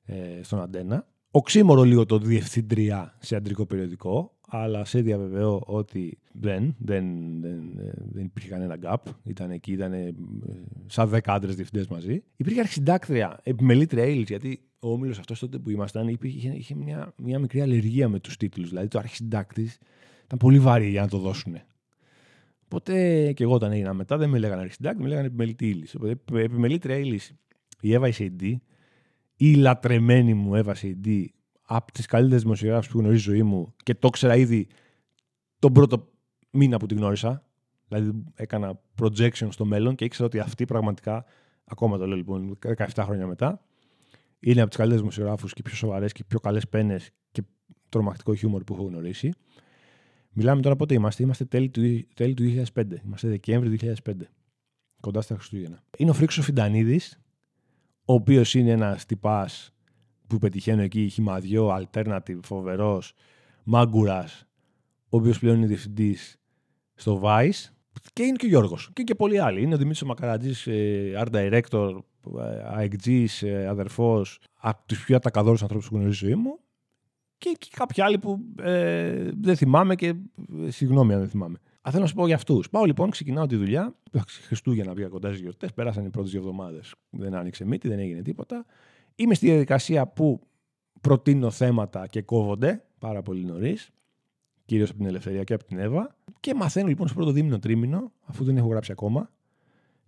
ε, 0.05 0.39
στον 0.41 0.61
Αντένα. 0.61 1.07
Οξύμορο 1.31 1.83
λίγο 1.83 2.05
το 2.05 2.17
διευθύντρια 2.17 3.17
σε 3.19 3.35
αντρικό 3.35 3.65
περιοδικό, 3.65 4.37
αλλά 4.47 4.85
σε 4.85 5.01
διαβεβαιώ 5.01 5.63
ότι 5.65 6.19
δεν, 6.31 6.75
δεν, 6.79 7.05
δεν, 7.41 7.61
δεν 8.11 8.23
υπήρχε 8.23 8.49
κανένα 8.49 8.77
gap. 8.83 9.11
Ήταν 9.23 9.51
εκεί, 9.51 9.71
ήταν 9.71 9.93
ε, 9.93 10.13
σαν 10.85 11.09
δέκα 11.09 11.33
άντρες 11.33 11.55
διευθυντές 11.55 11.87
μαζί. 11.87 12.23
Υπήρχε 12.35 12.59
αρχισυντάκτρια, 12.59 13.39
επιμελήτρια 13.43 14.03
Έιλιτ, 14.03 14.27
γιατί 14.27 14.59
ο 14.85 14.91
όμιλος 14.91 15.19
αυτός 15.19 15.39
τότε 15.39 15.57
που 15.57 15.69
ήμασταν 15.69 16.07
είχε, 16.21 16.49
είχε 16.49 16.75
μια, 16.75 17.13
μια 17.17 17.39
μικρή 17.39 17.61
αλλεργία 17.61 18.09
με 18.09 18.19
τους 18.19 18.37
τίτλους. 18.37 18.69
Δηλαδή 18.69 18.87
το 18.87 18.99
αρχισυντάκτης 18.99 19.77
ήταν 20.25 20.37
πολύ 20.37 20.59
βαρύ 20.59 20.89
για 20.89 21.01
να 21.01 21.07
το 21.07 21.17
δώσουν. 21.17 21.57
Οπότε 22.63 22.93
και 23.33 23.43
εγώ 23.43 23.53
όταν 23.53 23.71
έγινα 23.71 23.93
μετά 23.93 24.17
δεν 24.17 24.29
με 24.29 24.37
λέγανε 24.37 24.61
αρχισυντάκτη, 24.61 25.01
με 25.01 25.07
λέγανε 25.07 25.27
επιμελητή 25.27 25.69
ύλης. 25.69 25.95
Οπότε 25.95 26.43
επιμελήτρια 26.43 26.97
ύλης 26.97 27.33
η 27.81 27.93
Εύα 27.93 28.07
Ισεντή, 28.07 28.61
η 29.35 29.53
λατρεμένη 29.53 30.33
μου 30.33 30.55
Εύα 30.55 30.71
Ισεντή, 30.71 31.33
από 31.61 31.91
τις 31.91 32.05
καλύτερες 32.05 32.43
δημοσιογράφου 32.43 32.91
που 32.91 32.99
γνωρίζει 32.99 33.21
ζωή 33.21 33.43
μου 33.43 33.73
και 33.83 33.95
το 33.95 34.07
ήξερα 34.07 34.35
ήδη 34.35 34.67
τον 35.59 35.73
πρώτο 35.73 36.11
μήνα 36.49 36.77
που 36.77 36.85
την 36.85 36.97
γνώρισα. 36.97 37.43
Δηλαδή 37.87 38.23
έκανα 38.35 38.81
projection 39.01 39.47
στο 39.49 39.65
μέλλον 39.65 39.95
και 39.95 40.05
ήξερα 40.05 40.25
ότι 40.25 40.39
αυτή 40.39 40.65
πραγματικά, 40.65 41.25
ακόμα 41.65 41.97
το 41.97 42.07
λέω 42.07 42.17
λοιπόν 42.17 42.57
17 42.77 42.87
χρόνια 42.99 43.27
μετά, 43.27 43.64
είναι 44.45 44.59
από 44.59 44.69
τις 44.69 44.77
καλύτερες 44.77 45.01
δημοσιογράφους 45.01 45.53
και 45.53 45.61
πιο 45.61 45.75
σοβαρές 45.75 46.11
και 46.11 46.23
πιο 46.23 46.39
καλές 46.39 46.67
πένες 46.67 47.09
και 47.31 47.41
τρομακτικό 47.89 48.35
χιούμορ 48.35 48.63
που 48.63 48.73
έχω 48.73 48.83
γνωρίσει. 48.83 49.31
Μιλάμε 50.31 50.61
τώρα 50.61 50.75
πότε 50.75 50.93
είμαστε. 50.93 51.23
Είμαστε 51.23 51.45
τέλη 51.45 51.69
του, 51.69 52.07
τέλη 52.13 52.33
του 52.33 52.43
2005. 52.73 52.83
Είμαστε 53.05 53.27
Δεκέμβρη 53.27 53.77
του 53.77 53.95
2005. 54.03 54.11
Κοντά 55.01 55.21
στα 55.21 55.35
Χριστούγεννα. 55.35 55.83
Είναι 55.97 56.09
ο 56.09 56.13
Φρίξος 56.13 56.45
Φιντανίδης, 56.45 57.19
ο 58.05 58.13
οποίος 58.13 58.53
είναι 58.53 58.71
ένας 58.71 59.05
τυπάς 59.05 59.73
που 60.27 60.37
πετυχαίνω 60.37 60.81
εκεί, 60.81 61.09
χυμαδιό, 61.09 61.77
alternative, 61.77 62.39
φοβερός, 62.43 63.13
μάγκουρας, 63.63 64.47
ο 65.09 65.17
οποίος 65.17 65.39
πλέον 65.39 65.55
είναι 65.57 65.67
διευθυντής 65.67 66.37
στο 66.93 67.21
Vice. 67.23 67.69
Και 68.13 68.23
είναι 68.23 68.35
και 68.35 68.45
ο 68.45 68.49
Γιώργος. 68.49 68.89
Και, 68.93 69.03
και 69.03 69.15
πολλοί 69.15 69.39
άλλοι. 69.39 69.61
Είναι 69.61 69.73
ο 69.73 69.77
Δημήτρης 69.77 70.03
Μακαρατζής, 70.03 70.67
ε, 70.67 71.13
art 71.17 71.31
director, 71.31 71.99
αεκτζή, 72.65 73.27
ε, 73.41 73.67
αδερφός, 73.67 74.39
από 74.59 74.83
τους 74.85 75.05
πιο 75.05 75.15
ατακαδόρους 75.15 75.61
ανθρώπους 75.61 75.89
που 75.89 75.95
γνωρίζω 75.95 76.25
ζωή 76.25 76.35
μου. 76.35 76.59
Και, 77.37 77.55
και 77.59 77.67
κάποιοι 77.75 78.03
άλλοι 78.03 78.17
που 78.17 78.39
ε, 78.61 79.29
δεν 79.41 79.55
θυμάμαι 79.55 79.95
και 79.95 80.07
ε, 80.65 80.71
συγγνώμη 80.71 81.13
αν 81.13 81.19
δεν 81.19 81.29
θυμάμαι. 81.29 81.57
Α, 81.81 81.89
θέλω 81.91 82.01
να 82.01 82.07
σου 82.09 82.15
πω 82.15 82.25
για 82.25 82.35
αυτούς. 82.35 82.69
Πάω 82.69 82.83
λοιπόν, 82.83 83.09
ξεκινάω 83.09 83.45
τη 83.45 83.55
δουλειά. 83.55 83.95
Χριστούγεννα 84.47 84.93
πήγα 84.93 85.07
κοντά 85.07 85.27
στις 85.27 85.41
γιορτές. 85.41 85.73
Πέρασαν 85.73 86.05
οι 86.05 86.09
πρώτες 86.09 86.31
δύο 86.31 86.39
εβδομάδες. 86.39 86.95
Δεν 87.09 87.35
άνοιξε 87.35 87.65
μύτη, 87.65 87.87
δεν 87.87 87.99
έγινε 87.99 88.21
τίποτα. 88.21 88.65
Είμαι 89.15 89.33
στη 89.33 89.45
διαδικασία 89.45 90.07
που 90.07 90.39
προτείνω 91.01 91.49
θέματα 91.49 92.07
και 92.07 92.21
κόβονται 92.21 92.83
πάρα 92.99 93.21
πολύ 93.21 93.45
νωρίς. 93.45 93.89
Κυρίως 94.65 94.89
από 94.89 94.97
την 94.97 95.07
Ελευθερία 95.07 95.43
και 95.43 95.53
από 95.53 95.63
την 95.63 95.77
Εύα. 95.77 96.15
Και 96.39 96.53
μαθαίνω 96.53 96.87
λοιπόν 96.87 97.07
στο 97.07 97.15
πρώτο 97.15 97.31
δίμηνο 97.31 97.59
τρίμηνο, 97.59 98.11
αφού 98.25 98.43
δεν 98.43 98.57
έχω 98.57 98.67
γράψει 98.67 98.91
ακόμα. 98.91 99.29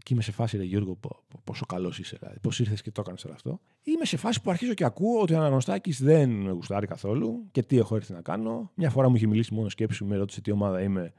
Και 0.08 0.14
είμαι 0.14 0.22
σε 0.22 0.32
φάση, 0.32 0.58
ρε 0.58 0.64
Γιώργο, 0.64 1.00
πόσο 1.44 1.66
καλός 1.66 2.00
είσαι, 2.00 2.18
δηλαδή. 2.20 2.40
Πώς 2.40 2.60
ήρθες 2.60 2.82
και 2.82 2.92
το 2.92 3.02
έκανες 3.02 3.26
όλο 3.26 3.34
αυτό. 3.34 3.60
Είμαι 3.84 4.06
σε 4.06 4.18
φάση 4.18 4.42
που 4.42 4.50
αρχίζω 4.50 4.74
και 4.74 4.84
ακούω 4.84 5.22
ότι 5.22 5.34
ο 5.34 5.38
Αναγνωστάκης 5.38 6.02
δεν 6.04 6.30
με 6.30 6.52
γουστάρει 6.52 6.88
καθόλου 6.88 7.48
και 7.52 7.64
τι 7.64 7.78
έχω 7.78 7.96
έρθει 7.96 8.14
να 8.14 8.22
κάνω. 8.22 8.72
Μια 8.76 8.90
φορά 8.90 9.10
μου 9.10 9.16
είχε 9.16 9.28
μιλήσει 9.28 9.54
μόνο 9.54 9.70
σκέψη, 9.70 10.04
με 10.04 10.16
ρώτησε 10.16 10.42
τι 10.42 10.52
ομάδα 10.52 10.82
είμαι 10.82 11.14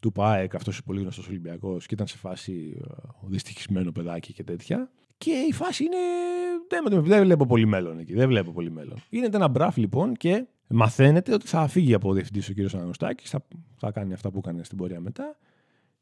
του 0.00 0.12
ΠΑΕΚ, 0.12 0.54
αυτός 0.54 0.78
ο 0.78 0.82
πολύ 0.84 1.00
γνωστός 1.00 1.28
Ολυμπιακός, 1.28 1.86
και 1.86 1.94
ήταν 1.94 2.06
σε 2.06 2.16
φάση 2.16 2.76
ε, 2.80 2.84
ο 3.24 3.26
δυστυχισμένο 3.26 3.92
παιδάκι 3.92 4.32
και 4.32 4.44
τέτοια. 4.44 4.90
Και 5.18 5.30
η 5.48 5.52
φάση 5.52 5.84
είναι. 5.84 5.96
Δεν, 6.68 7.04
δεν 7.04 7.22
βλέπω 7.22 7.46
πολύ 7.46 7.66
μέλλον 7.66 7.98
εκεί. 7.98 8.14
Δεν 8.14 8.28
βλέπω 8.28 8.52
πολύ 8.52 8.70
μέλλον. 8.70 9.02
Γίνεται 9.10 9.36
ένα 9.36 9.48
μπραφ 9.48 9.76
λοιπόν 9.76 10.14
και 10.14 10.46
μαθαίνετε 10.66 11.32
ότι 11.32 11.46
θα 11.46 11.66
φύγει 11.66 11.94
από 11.94 12.12
διευθυντής 12.12 12.48
ο 12.48 12.52
κύριος 12.52 12.74
Αναγνωστάκης, 12.74 13.30
θα, 13.30 13.46
θα 13.76 13.90
κάνει 13.90 14.12
αυτά 14.12 14.30
που 14.30 14.38
έκανε 14.38 14.64
στην 14.64 14.78
πορεία 14.78 15.00
μετά. 15.00 15.36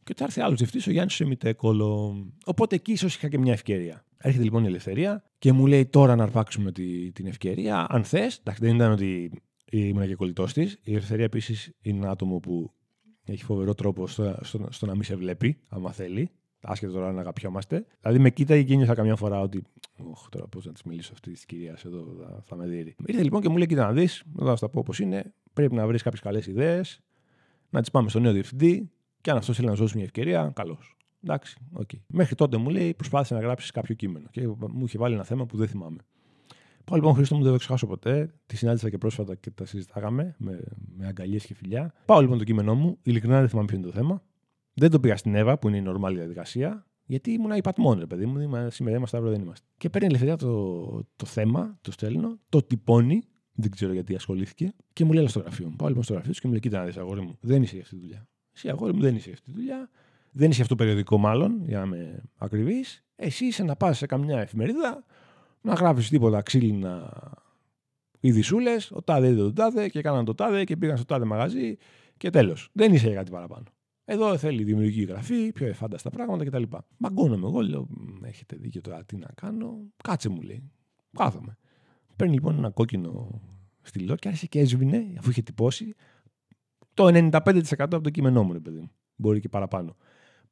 Και 0.05 0.15
θα 0.17 0.25
έρθει 0.25 0.41
άλλος 0.41 0.59
διευθυντής, 0.59 0.87
ο 0.87 0.91
Γιάννης 0.91 1.15
Σεμιτέκολο. 1.15 2.17
Οπότε 2.45 2.75
εκεί 2.75 2.93
ίσως 2.93 3.15
είχα 3.15 3.29
και 3.29 3.39
μια 3.39 3.53
ευκαιρία. 3.53 4.05
Έρχεται 4.17 4.45
λοιπόν 4.45 4.65
η 4.65 4.67
ελευθερία 4.67 5.25
και 5.39 5.53
μου 5.53 5.67
λέει 5.67 5.87
τώρα 5.87 6.17
να 6.17 6.23
αρπάξουμε 6.23 6.73
τη, 6.73 7.13
την 7.13 7.27
ευκαιρία. 7.27 7.87
Αν 7.89 8.05
θες, 8.05 8.37
εντάξει, 8.37 8.65
δεν 8.65 8.75
ήταν 8.75 8.93
ότι 8.93 9.31
ήμουν 9.71 10.07
και 10.07 10.15
κολλητός 10.15 10.53
της. 10.53 10.79
Η 10.83 10.91
ελευθερία 10.91 11.25
επίσης 11.25 11.73
είναι 11.81 11.99
ένα 11.99 12.11
άτομο 12.11 12.39
που 12.39 12.73
έχει 13.25 13.45
φοβερό 13.45 13.75
τρόπο 13.75 14.07
στο, 14.07 14.37
στο, 14.41 14.67
στο 14.71 14.87
να 14.87 14.93
μην 14.93 15.03
σε 15.03 15.17
βλέπει, 15.17 15.59
άμα 15.69 15.93
θέλει 15.93 16.31
άσχετο 16.65 16.93
τώρα 16.93 17.13
να 17.13 17.21
αγαπιόμαστε. 17.21 17.87
Δηλαδή 18.01 18.19
με 18.19 18.31
κοίταγε 18.31 18.63
και 18.63 18.77
νιώθα 18.77 18.95
καμιά 18.95 19.17
φορά 19.17 19.41
ότι. 19.41 19.63
Όχι, 19.97 20.29
τώρα 20.31 20.47
πώς 20.47 20.65
να 20.65 20.73
της 20.73 20.83
μιλήσω 20.83 21.13
αυτή 21.13 21.33
της 21.33 21.45
κυρίας 21.45 21.85
εδώ, 21.85 22.17
θα, 22.21 22.43
θα 22.45 22.57
με 22.57 22.67
δει. 22.67 22.95
Ήρθε 23.07 23.23
λοιπόν 23.23 23.41
και 23.41 23.49
μου 23.49 23.57
λέει: 23.57 23.67
Κοίτα 23.67 23.85
να 23.85 23.93
δεις, 23.93 24.23
εδώ 24.41 24.51
θα 24.51 24.57
τα 24.57 24.69
πω 24.69 24.79
όπω 24.79 24.93
είναι. 25.01 25.33
Πρέπει 25.53 25.75
να 25.75 25.87
βρεις 25.87 26.03
κάποιες 26.03 26.23
καλές 26.23 26.47
ιδέες, 26.47 27.01
να 27.71 27.81
τις 27.81 27.91
πάμε 27.91 28.09
στο 28.09 28.21
νέο 28.21 28.33
διευθυντή 28.33 28.91
και 29.25 29.31
αν 29.31 29.37
αυτός 29.37 29.57
θέλει 29.57 29.69
να 29.69 29.75
δώσει 29.75 29.95
μια 29.97 30.05
ευκαιρία, 30.05 30.53
καλώ. 30.55 30.79
Εντάξει, 31.23 31.57
okay. 31.79 31.99
Μέχρι 32.07 32.35
τότε 32.35 32.57
μου 32.57 32.69
λέει: 32.71 32.95
Προσπάθησε 32.95 33.35
να 33.35 33.41
γράψεις 33.41 33.71
κάποιο 33.71 33.95
κείμενο. 33.95 34.27
Και 34.31 34.49
μου 34.49 34.85
είχε 34.85 34.99
βάλει 34.99 35.15
ένα 35.15 35.25
θέμα 35.25 35.47
που 35.47 35.57
δεν 35.57 35.69
θυμάμαι. 35.69 35.97
Πάω 36.85 36.97
λοιπόν, 36.97 37.15
Χρήστο 37.15 37.37
μου, 37.37 37.43
δεν 37.43 37.53
θα 37.53 37.59
ξεχάσω 37.59 37.87
ποτέ. 37.87 38.35
Τη 38.47 38.57
συνάντησα 38.57 38.91
και 38.91 38.99
πρόσφατα 38.99 39.35
και 39.35 39.51
τα 39.51 39.67
συζητάγαμε 39.67 40.35
με, 40.39 40.61
με 40.97 41.07
αγκαλιές 41.07 41.47
και 41.47 41.55
φιλιά. 41.55 41.95
Πάω 42.07 42.21
λοιπόν 42.21 42.39
το 42.39 42.45
κείμενό 42.45 42.75
μου. 42.75 42.99
Ειλικρινά 43.03 43.39
δεν 43.39 43.49
θυμάμαι 43.49 43.67
ποιο 43.67 43.77
είναι 43.77 43.87
το 43.87 43.93
θέμα. 43.93 44.23
Δεν 44.75 44.91
το 44.91 45.01
πήγα 45.01 45.17
στην 45.17 45.35
Εύα, 45.35 45.59
που 45.59 45.69
είναι 45.69 45.77
η 45.77 45.83
νορμάλη 45.83 46.19
διαδικασία, 46.19 46.87
γιατί 47.05 47.31
ήμουν 47.31 47.51
υπατμόν, 47.51 47.99
ρε 47.99 48.07
παιδί 48.07 48.27
μου. 48.27 48.69
Σήμερα 48.71 48.97
είμαστε, 48.97 49.17
αύριο 49.17 49.33
δεν 49.33 49.43
είμαστε. 49.43 49.67
Και 49.77 49.91
παίρνει 49.91 50.07
ελευθερία 50.07 50.37
το, 50.37 51.05
το 51.17 51.27
θέμα, 51.27 51.79
το 51.81 51.93
στέλνω, 51.93 52.39
το 52.49 52.63
τυπώνει, 52.63 53.23
δεν 53.53 53.71
ξέρω 53.71 53.93
γιατί 53.93 54.15
ασχολήθηκε, 54.15 54.75
και 54.93 55.05
μου 55.05 55.13
λέει 55.13 55.27
στο 55.27 55.41
γραφείο 55.41 55.69
μου. 55.69 55.77
Πάω 55.77 55.89
λοιπόν 55.89 56.03
στο 56.03 56.13
γραφείο 56.13 56.33
του 56.33 56.39
και 56.39 56.47
μου 56.47 56.53
λέει: 56.53 56.61
Κοίτα 56.61 56.79
να 56.79 56.85
δεις, 56.85 56.97
αγόρι 56.97 57.21
μου, 57.21 57.37
δεν 57.41 57.63
είσαι 57.63 57.75
για 57.75 57.83
αυτή 57.83 57.95
τη 57.95 58.01
δουλειά. 58.01 58.29
Εσύ, 58.55 58.69
αγόρι 58.69 58.95
μου, 58.95 59.01
δεν 59.01 59.15
είσαι 59.15 59.25
για 59.25 59.33
αυτή 59.33 59.51
τη 59.51 59.57
δουλειά. 59.57 59.91
Δεν 60.31 60.51
είσαι 60.51 60.63
αυτό 60.63 60.75
το 60.75 60.83
περιοδικό, 60.83 61.19
μάλλον, 61.19 61.65
για 61.65 61.79
να 61.79 61.85
είμαι 61.85 62.23
ακριβής. 62.37 63.05
Εσύ 63.17 63.45
είσαι 63.45 63.63
να 63.63 63.77
πας 63.77 63.99
σε 63.99 64.07
καμιά 64.07 64.41
εφημερίδα, 64.41 65.05
να 65.61 65.75
γράφεις 65.75 66.09
τίποτα 66.09 66.43
ξύλινα 66.43 67.13
ειδισούλε, 68.21 68.77
ο 68.91 69.03
τάδε 69.03 69.29
είδε 69.29 69.43
το 69.43 69.53
τάδε 69.53 69.89
και 69.89 69.99
έκαναν 69.99 70.25
το 70.25 70.35
τάδε 70.35 70.65
και 70.65 70.77
πήγαν 70.77 70.97
στο 70.97 71.07
τάδε 71.07 71.25
μαγαζί 71.25 71.77
και 72.17 72.31
τέλος. 72.31 72.71
Δεν 72.73 72.93
είσαι 72.93 73.07
για 73.07 73.17
κάτι 73.17 73.31
παραπάνω. 73.31 73.65
Εδώ 74.05 74.37
θέλει 74.37 74.65
δημιουργική 74.65 75.03
γραφή, 75.03 75.53
πιο 75.53 75.67
εφάνταστα 75.67 76.11
πράγματα 76.11 76.45
κτλ. 76.45 76.63
Μαγκώνομαι 76.97 77.47
εγώ, 77.47 77.61
λέω: 77.61 77.89
Έχετε 78.23 78.57
δίκιο 78.57 78.81
τώρα, 78.81 79.05
τι 79.05 79.17
να 79.17 79.29
κάνω. 79.35 79.79
Κάτσε 80.03 80.29
μου 80.29 80.41
λέει. 80.41 80.71
Κάθομαι. 81.17 81.57
Παίρνει 82.17 82.35
λοιπόν 82.35 82.57
ένα 82.57 82.71
κόκκινο 82.71 83.41
στυλό 83.83 84.15
και 84.15 84.29
άρχισε 84.29 84.47
και 84.47 84.59
έσβηνε, 84.59 85.05
αφού 85.19 85.31
είχε 85.31 85.43
τυπώσει, 85.43 85.95
το 86.95 87.07
95% 87.07 87.63
από 87.79 88.01
το 88.01 88.11
κείμενό 88.11 88.43
μου, 88.43 88.53
ρε 88.53 88.61
παιδί 88.61 88.79
μου. 88.81 88.91
Μπορεί 89.17 89.41
και 89.41 89.49
παραπάνω. 89.49 89.97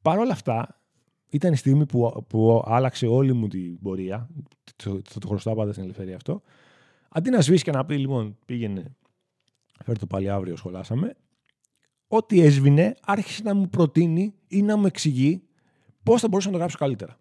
Παρ' 0.01 0.19
όλα 0.19 0.31
αυτά, 0.31 0.81
ήταν 1.29 1.53
η 1.53 1.55
στιγμή 1.55 1.85
που, 1.85 2.25
που 2.29 2.63
άλλαξε 2.65 3.07
όλη 3.07 3.33
μου 3.33 3.47
την 3.47 3.79
πορεία. 3.79 4.29
Θα 4.75 4.91
το, 4.91 5.19
το 5.19 5.27
χρωστάω 5.27 5.55
πάντα 5.55 5.71
στην 5.71 5.83
ελευθερία 5.83 6.15
αυτό. 6.15 6.41
Αντί 7.09 7.29
να 7.29 7.41
σβήσει 7.41 7.63
και 7.63 7.71
να 7.71 7.85
πει, 7.85 7.97
λοιπόν, 7.97 8.37
πήγαινε, 8.45 8.95
φέρει 9.83 9.99
το 9.99 10.07
πάλι 10.07 10.29
αύριο, 10.29 10.55
σχολάσαμε, 10.55 11.15
ό,τι 12.07 12.41
έσβηνε 12.41 12.95
άρχισε 13.01 13.43
να 13.43 13.53
μου 13.53 13.69
προτείνει 13.69 14.33
ή 14.47 14.61
να 14.61 14.77
μου 14.77 14.85
εξηγεί 14.85 15.43
πώς 16.03 16.21
θα 16.21 16.27
μπορούσα 16.27 16.47
να 16.47 16.53
το 16.53 16.59
γράψω 16.59 16.77
καλύτερα. 16.77 17.19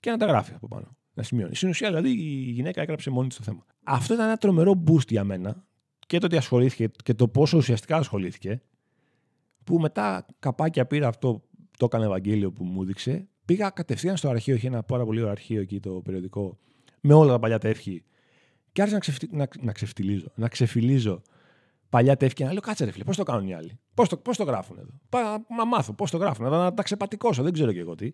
Και 0.00 0.10
να 0.10 0.16
τα 0.16 0.26
γράφει 0.26 0.54
από 0.54 0.68
πάνω. 0.68 0.96
Να 1.14 1.22
σημειώνει. 1.22 1.54
Στην 1.54 1.68
ουσία, 1.68 1.88
δηλαδή, 1.88 2.10
η 2.10 2.50
γυναίκα 2.50 2.82
έγραψε 2.82 3.10
μόνη 3.10 3.28
της 3.28 3.36
το 3.36 3.42
θέμα. 3.42 3.66
Αυτό 3.84 4.14
ήταν 4.14 4.26
ένα 4.26 4.36
τρομερό 4.36 4.82
boost 4.86 5.08
για 5.08 5.24
μένα 5.24 5.64
και 6.10 6.18
το 6.18 6.26
ότι 6.26 6.36
ασχολήθηκε 6.36 6.90
και 7.02 7.14
το 7.14 7.28
πόσο 7.28 7.56
ουσιαστικά 7.56 7.96
ασχολήθηκε. 7.96 8.62
Που 9.64 9.78
μετά 9.78 10.26
καπάκια 10.38 10.86
πήρα 10.86 11.08
αυτό, 11.08 11.42
το 11.78 11.84
έκανε 11.84 12.04
Ευαγγέλιο 12.04 12.52
που 12.52 12.64
μου 12.64 12.82
έδειξε. 12.82 13.28
Πήγα 13.44 13.70
κατευθείαν 13.70 14.16
στο 14.16 14.28
αρχείο, 14.28 14.54
είχε 14.54 14.66
ένα 14.66 14.82
πάρα 14.82 15.04
πολύ 15.04 15.18
ωραίο 15.18 15.30
αρχείο 15.30 15.60
εκεί 15.60 15.80
το 15.80 15.90
περιοδικό, 15.90 16.58
με 17.00 17.14
όλα 17.14 17.32
τα 17.32 17.38
παλιά 17.38 17.58
τεύχη. 17.58 18.04
Και 18.72 18.82
άρχισα 18.82 18.94
να, 18.94 19.00
ξεφτι... 19.00 19.28
να, 19.32 19.48
να 19.60 19.72
ξεφτιλίζω, 19.72 20.26
να 20.34 20.48
ξεφυλίζω 20.48 21.22
παλιά 21.88 22.16
τεύχη 22.16 22.44
να 22.44 22.52
λέω 22.52 22.60
κάτσε 22.60 22.84
ρε 22.84 22.90
φίλε, 22.90 23.04
πώς 23.04 23.16
το 23.16 23.22
κάνουν 23.22 23.48
οι 23.48 23.54
άλλοι; 23.54 23.78
Πώς 23.94 24.08
το, 24.08 24.16
πώς 24.16 24.36
το 24.36 24.44
γράφουν 24.44 24.78
εδώ; 24.78 24.90
Πά, 25.08 25.44
μα 25.48 25.64
μάθω 25.64 25.92
πώς 25.92 26.10
το 26.10 26.16
γράφουν. 26.16 26.44
Να, 26.44 26.58
να 26.58 26.74
τα 26.74 26.82
ξεπατικώσω, 26.82 27.42
δεν 27.42 27.52
ξέρω 27.52 27.72
και 27.72 27.80
εγώ 27.80 27.94
τι. 27.94 28.12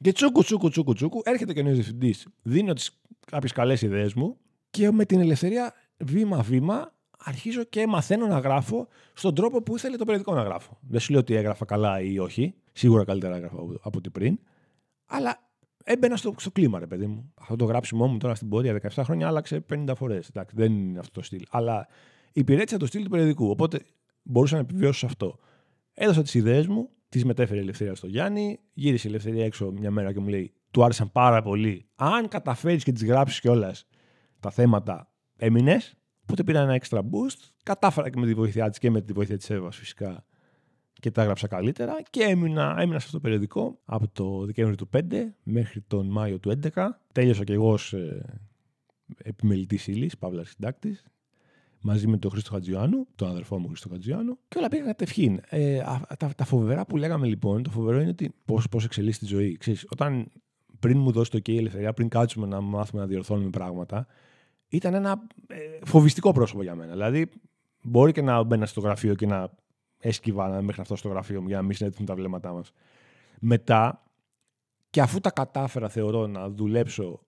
Και 0.00 0.12
τσούκου, 0.12 0.42
τσούκου, 0.42 0.68
τσούκου, 0.68 0.92
τσούκου, 0.92 1.20
έρχεται 1.24 1.52
και 1.52 1.60
ο 1.60 1.62
νέος 1.62 1.74
διευθυντής, 1.74 2.26
δίνω 2.42 2.72
κάποιες 3.26 3.52
καλές 3.52 3.82
ιδέες 3.82 4.14
μου 4.14 4.36
και 4.70 4.90
με 4.90 5.04
την 5.04 5.20
ελευθερία 5.20 5.74
βήμα-βήμα 5.96 6.94
αρχίζω 7.16 7.64
και 7.64 7.86
μαθαίνω 7.86 8.26
να 8.26 8.38
γράφω 8.38 8.88
στον 9.12 9.34
τρόπο 9.34 9.62
που 9.62 9.76
ήθελε 9.76 9.96
το 9.96 10.04
περιοδικό 10.04 10.34
να 10.34 10.42
γράφω. 10.42 10.78
Δεν 10.80 11.00
σου 11.00 11.10
λέω 11.10 11.20
ότι 11.20 11.34
έγραφα 11.34 11.64
καλά 11.64 12.00
ή 12.00 12.18
όχι. 12.18 12.54
Σίγουρα 12.72 13.04
καλύτερα 13.04 13.36
έγραφα 13.36 13.56
από 13.82 13.98
ό,τι 13.98 14.10
πριν. 14.10 14.38
Αλλά 15.06 15.46
έμπαινα 15.84 16.16
στο, 16.16 16.34
στο 16.38 16.50
κλίμα, 16.50 16.78
ρε 16.78 16.86
παιδί 16.86 17.06
μου. 17.06 17.32
Αυτό 17.34 17.56
το 17.56 17.64
γράψιμό 17.64 18.06
μου 18.06 18.18
τώρα 18.18 18.34
στην 18.34 18.48
πορεία 18.48 18.80
17 18.94 19.02
χρόνια 19.04 19.26
άλλαξε 19.26 19.64
50 19.74 19.92
φορές. 19.96 20.30
Δεν 20.52 20.72
είναι 20.72 20.98
αυτό 20.98 21.12
το 21.12 21.22
στυλ. 21.22 21.42
Αλλά 21.50 21.88
υπηρέτησα 22.32 22.76
το 22.76 22.86
στυλ 22.86 23.02
του 23.02 23.10
περιοδικού. 23.10 23.50
Οπότε 23.50 23.80
μπορούσα 24.22 24.54
να 24.54 24.60
επιβιώσω 24.60 24.98
σε 24.98 25.06
αυτό. 25.06 25.38
Έδωσα 25.94 26.22
τις 26.22 26.34
ιδέες 26.34 26.66
μου, 26.66 26.90
τις 27.08 27.24
μετέφερε 27.24 27.58
η 27.58 27.62
Ελευθερία 27.62 27.94
στο 27.94 28.06
Γιάννη, 28.06 28.60
γύρισε 28.72 29.06
η 29.06 29.10
Ελευθερία 29.10 29.44
έξω 29.44 29.70
μια 29.70 29.90
μέρα 29.90 30.12
και 30.12 30.20
μου 30.20 30.28
λέει: 30.28 30.52
Του 30.70 30.84
άρεσαν 30.84 31.12
πάρα 31.12 31.42
πολύ. 31.42 31.88
Αν 31.96 32.28
καταφέρεις 32.28 32.84
και 32.84 32.92
τις 32.92 33.04
γράψεις 33.04 33.40
κιόλας 33.40 33.86
τα 34.40 34.50
θέματα, 34.50 35.12
έμεινες. 35.36 35.96
Οπότε 36.26 36.44
πήρα 36.44 36.60
ένα 36.60 36.78
extra 36.82 36.98
boost. 36.98 37.50
Κατάφερα 37.62 38.10
και 38.10 38.18
με 38.18 38.26
τη 38.26 38.34
βοήθειά 38.34 38.70
της 38.70 38.78
και 38.78 38.90
με 38.90 39.00
τη 39.00 39.12
βοήθεια 39.12 39.36
της 39.36 39.50
Εύας 39.50 39.76
φυσικά 39.76 40.24
και 41.00 41.10
τα 41.10 41.22
έγραψα 41.22 41.46
καλύτερα 41.46 42.02
και 42.10 42.22
έμεινα, 42.22 42.76
έμεινα 42.78 42.98
σε 42.98 43.04
αυτό 43.04 43.10
το 43.10 43.20
περιοδικό 43.20 43.78
από 43.84 44.08
το 44.12 44.44
Δεκέμβριο 44.46 44.76
του 44.76 44.88
5 44.96 45.00
μέχρι 45.42 45.80
τον 45.80 46.06
Μάιο 46.06 46.38
του 46.38 46.58
11. 46.74 46.86
Τέλειωσα 47.12 47.44
και 47.44 47.52
εγώ 47.52 47.72
ως 47.72 47.92
ε, 47.92 48.40
επιμελητής 49.16 49.86
ύλης, 49.86 50.18
παύλα 50.18 50.44
συντάκτης, 50.44 51.04
μαζί 51.80 52.06
με 52.06 52.18
τον 52.18 52.30
Χρήστο 52.30 52.50
Χατζιάνου, 52.50 53.06
τον 53.14 53.28
αδερφό 53.28 53.58
μου 53.58 53.66
Χρήστο 53.66 53.88
Χατζιάνου, 53.88 54.38
και 54.48 54.58
όλα 54.58 54.68
πήγαν 54.68 54.86
κατευχήν. 54.86 55.40
Ε, 55.48 55.80
τα, 56.18 56.32
τα 56.36 56.44
φοβερά 56.44 56.86
που 56.86 56.96
λέγαμε 56.96 57.26
λοιπόν, 57.26 57.62
το 57.62 57.70
φοβερό 57.70 58.00
είναι 58.00 58.10
ότι 58.10 58.34
πώς 58.44 58.68
πώς 58.68 58.84
εξελίσσει 58.84 59.18
τη 59.18 59.26
ζωή. 59.26 59.56
Ξέρεις, 59.56 59.86
όταν 59.88 60.30
πριν 60.78 60.98
μου 60.98 61.10
δώσει 61.10 61.30
το 61.30 61.38
και 61.38 61.52
η 61.52 61.56
ελευθερία, 61.56 61.92
πριν 61.92 62.08
κάτσουμε 62.08 62.46
να 62.46 62.60
μάθουμε 62.60 63.00
να 63.00 63.06
διορθώνουμε 63.06 63.50
πράγματα, 63.50 64.06
ήταν 64.68 64.94
ένα 64.94 65.22
ε, 65.46 65.56
φοβιστικό 65.84 66.32
πρόσωπο 66.32 66.62
για 66.62 66.74
μένα. 66.74 66.92
Δηλαδή, 66.92 67.28
μπορεί 67.82 68.12
και 68.12 68.22
να 68.22 68.42
μπαίνα 68.42 68.66
στο 68.66 68.80
γραφείο 68.80 69.14
και 69.14 69.26
να 69.26 69.50
έσκυβα 69.98 70.62
μέχρι 70.62 70.80
αυτό 70.80 70.96
στο 70.96 71.08
γραφείο 71.08 71.40
μου 71.40 71.48
για 71.48 71.56
να 71.56 71.62
μην 71.62 71.76
συνέτουν 71.76 72.06
τα 72.06 72.14
βλέμματά 72.14 72.52
μας. 72.52 72.72
Μετά, 73.40 74.02
και 74.90 75.00
αφού 75.00 75.20
τα 75.20 75.30
κατάφερα, 75.30 75.88
θεωρώ, 75.88 76.26
να 76.26 76.48
δουλέψω, 76.48 77.20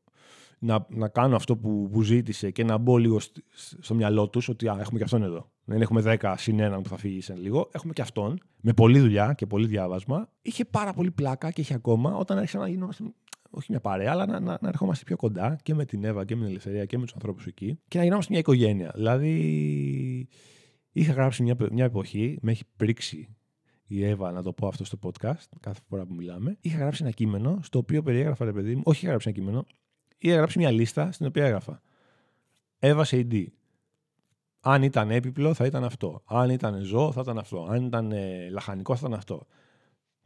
να, 0.59 0.87
να 0.89 1.09
κάνω 1.09 1.37
αυτό 1.37 1.57
που, 1.57 1.89
που 1.93 2.03
ζήτησε 2.03 2.51
και 2.51 2.65
να 2.65 2.79
μπω 2.79 2.97
λίγο 2.97 3.21
στο, 3.81 3.95
μυαλό 3.95 4.29
τους 4.29 4.49
ότι 4.49 4.69
α, 4.69 4.77
έχουμε 4.81 4.99
και 4.99 5.05
αυτόν 5.05 5.23
εδώ. 5.23 5.51
Δεν 5.65 5.81
έχουμε 5.81 6.19
10 6.21 6.35
συν 6.37 6.59
1 6.61 6.83
που 6.83 6.89
θα 6.89 6.97
φύγει 6.97 7.21
σε 7.21 7.35
λίγο. 7.35 7.69
Έχουμε 7.73 7.93
και 7.93 8.03
αυτόν, 8.03 8.41
με 8.61 8.73
πολλή 8.73 8.99
δουλειά 8.99 9.33
και 9.33 9.47
πολύ 9.47 9.67
διάβασμα. 9.67 10.29
Είχε 10.43 10.65
πάρα 10.65 10.93
πολύ 10.93 11.11
πλάκα 11.11 11.51
και 11.51 11.61
είχε 11.61 11.75
ακόμα 11.75 12.15
όταν 12.15 12.39
άρχισα 12.39 12.59
να 12.59 12.69
γινόμαστε 12.69 13.05
όχι 13.51 13.67
μια 13.71 13.81
παρέα, 13.81 14.11
αλλά 14.11 14.27
να, 14.27 14.41
να, 14.41 14.59
να 14.61 14.69
ερχόμαστε 14.69 15.05
πιο 15.05 15.17
κοντά 15.17 15.59
και 15.63 15.75
με 15.75 15.85
την 15.85 16.05
Εύα 16.05 16.25
και 16.25 16.35
με 16.35 16.41
την 16.41 16.51
Ελευθερία 16.51 16.85
και 16.85 16.99
με 16.99 17.05
τους 17.05 17.15
ανθρώπους 17.15 17.47
εκεί 17.47 17.79
και 17.89 17.99
να 17.99 18.05
γινόμαστε 18.05 18.31
μια 18.33 18.41
οικογένεια. 18.41 18.93
Δηλαδή, 18.95 20.29
Είχα 20.99 21.13
γράψει 21.13 21.43
μια, 21.43 21.57
μια 21.71 21.85
εποχή, 21.85 22.39
με 22.43 22.51
έχει 22.51 22.65
πρίξει 22.77 23.37
η 23.87 24.05
Εύα 24.05 24.33
να 24.33 24.43
το 24.43 24.53
πω 24.53 24.67
αυτό 24.67 24.85
στο 24.85 24.99
podcast, 25.03 25.49
κάθε 25.61 25.81
φορά 25.89 26.07
που 26.07 26.15
μιλάμε. 26.15 26.57
Είχα 26.61 26.79
γράψει 26.79 27.03
ένα 27.03 27.13
κείμενο 27.13 27.59
στο 27.63 27.79
οποίο 27.79 28.03
περιέγραφα, 28.03 28.45
ρε 28.45 28.53
παιδί 28.53 28.75
μου, 28.75 28.83
όχι 28.85 28.99
είχα 28.99 29.09
γράψει 29.09 29.29
ένα 29.29 29.39
κείμενο, 29.39 29.67
είχα 30.19 30.37
γράψει 30.37 30.59
μια 30.59 30.71
λίστα 30.71 31.13
στην 31.13 31.27
οποία 31.27 31.45
έγραφα. 31.45 31.83
Εύα 32.79 33.05
σε 33.05 33.27
ID. 33.31 33.47
Αν 34.61 34.83
ήταν 34.83 35.11
έπιπλο 35.11 35.55
θα 35.55 35.67
ήταν 35.67 35.85
αυτό. 35.85 36.23
Αν 36.25 36.51
ήταν 36.51 36.83
ζώο 36.83 37.13
θα 37.13 37.21
ήταν 37.21 37.39
αυτό. 37.39 37.67
Αν 37.71 37.85
ήταν 37.85 38.13
ε, 38.13 38.49
λαχανικό 38.51 38.97
θα 38.97 39.07
ήταν 39.07 39.19
αυτό. 39.19 39.47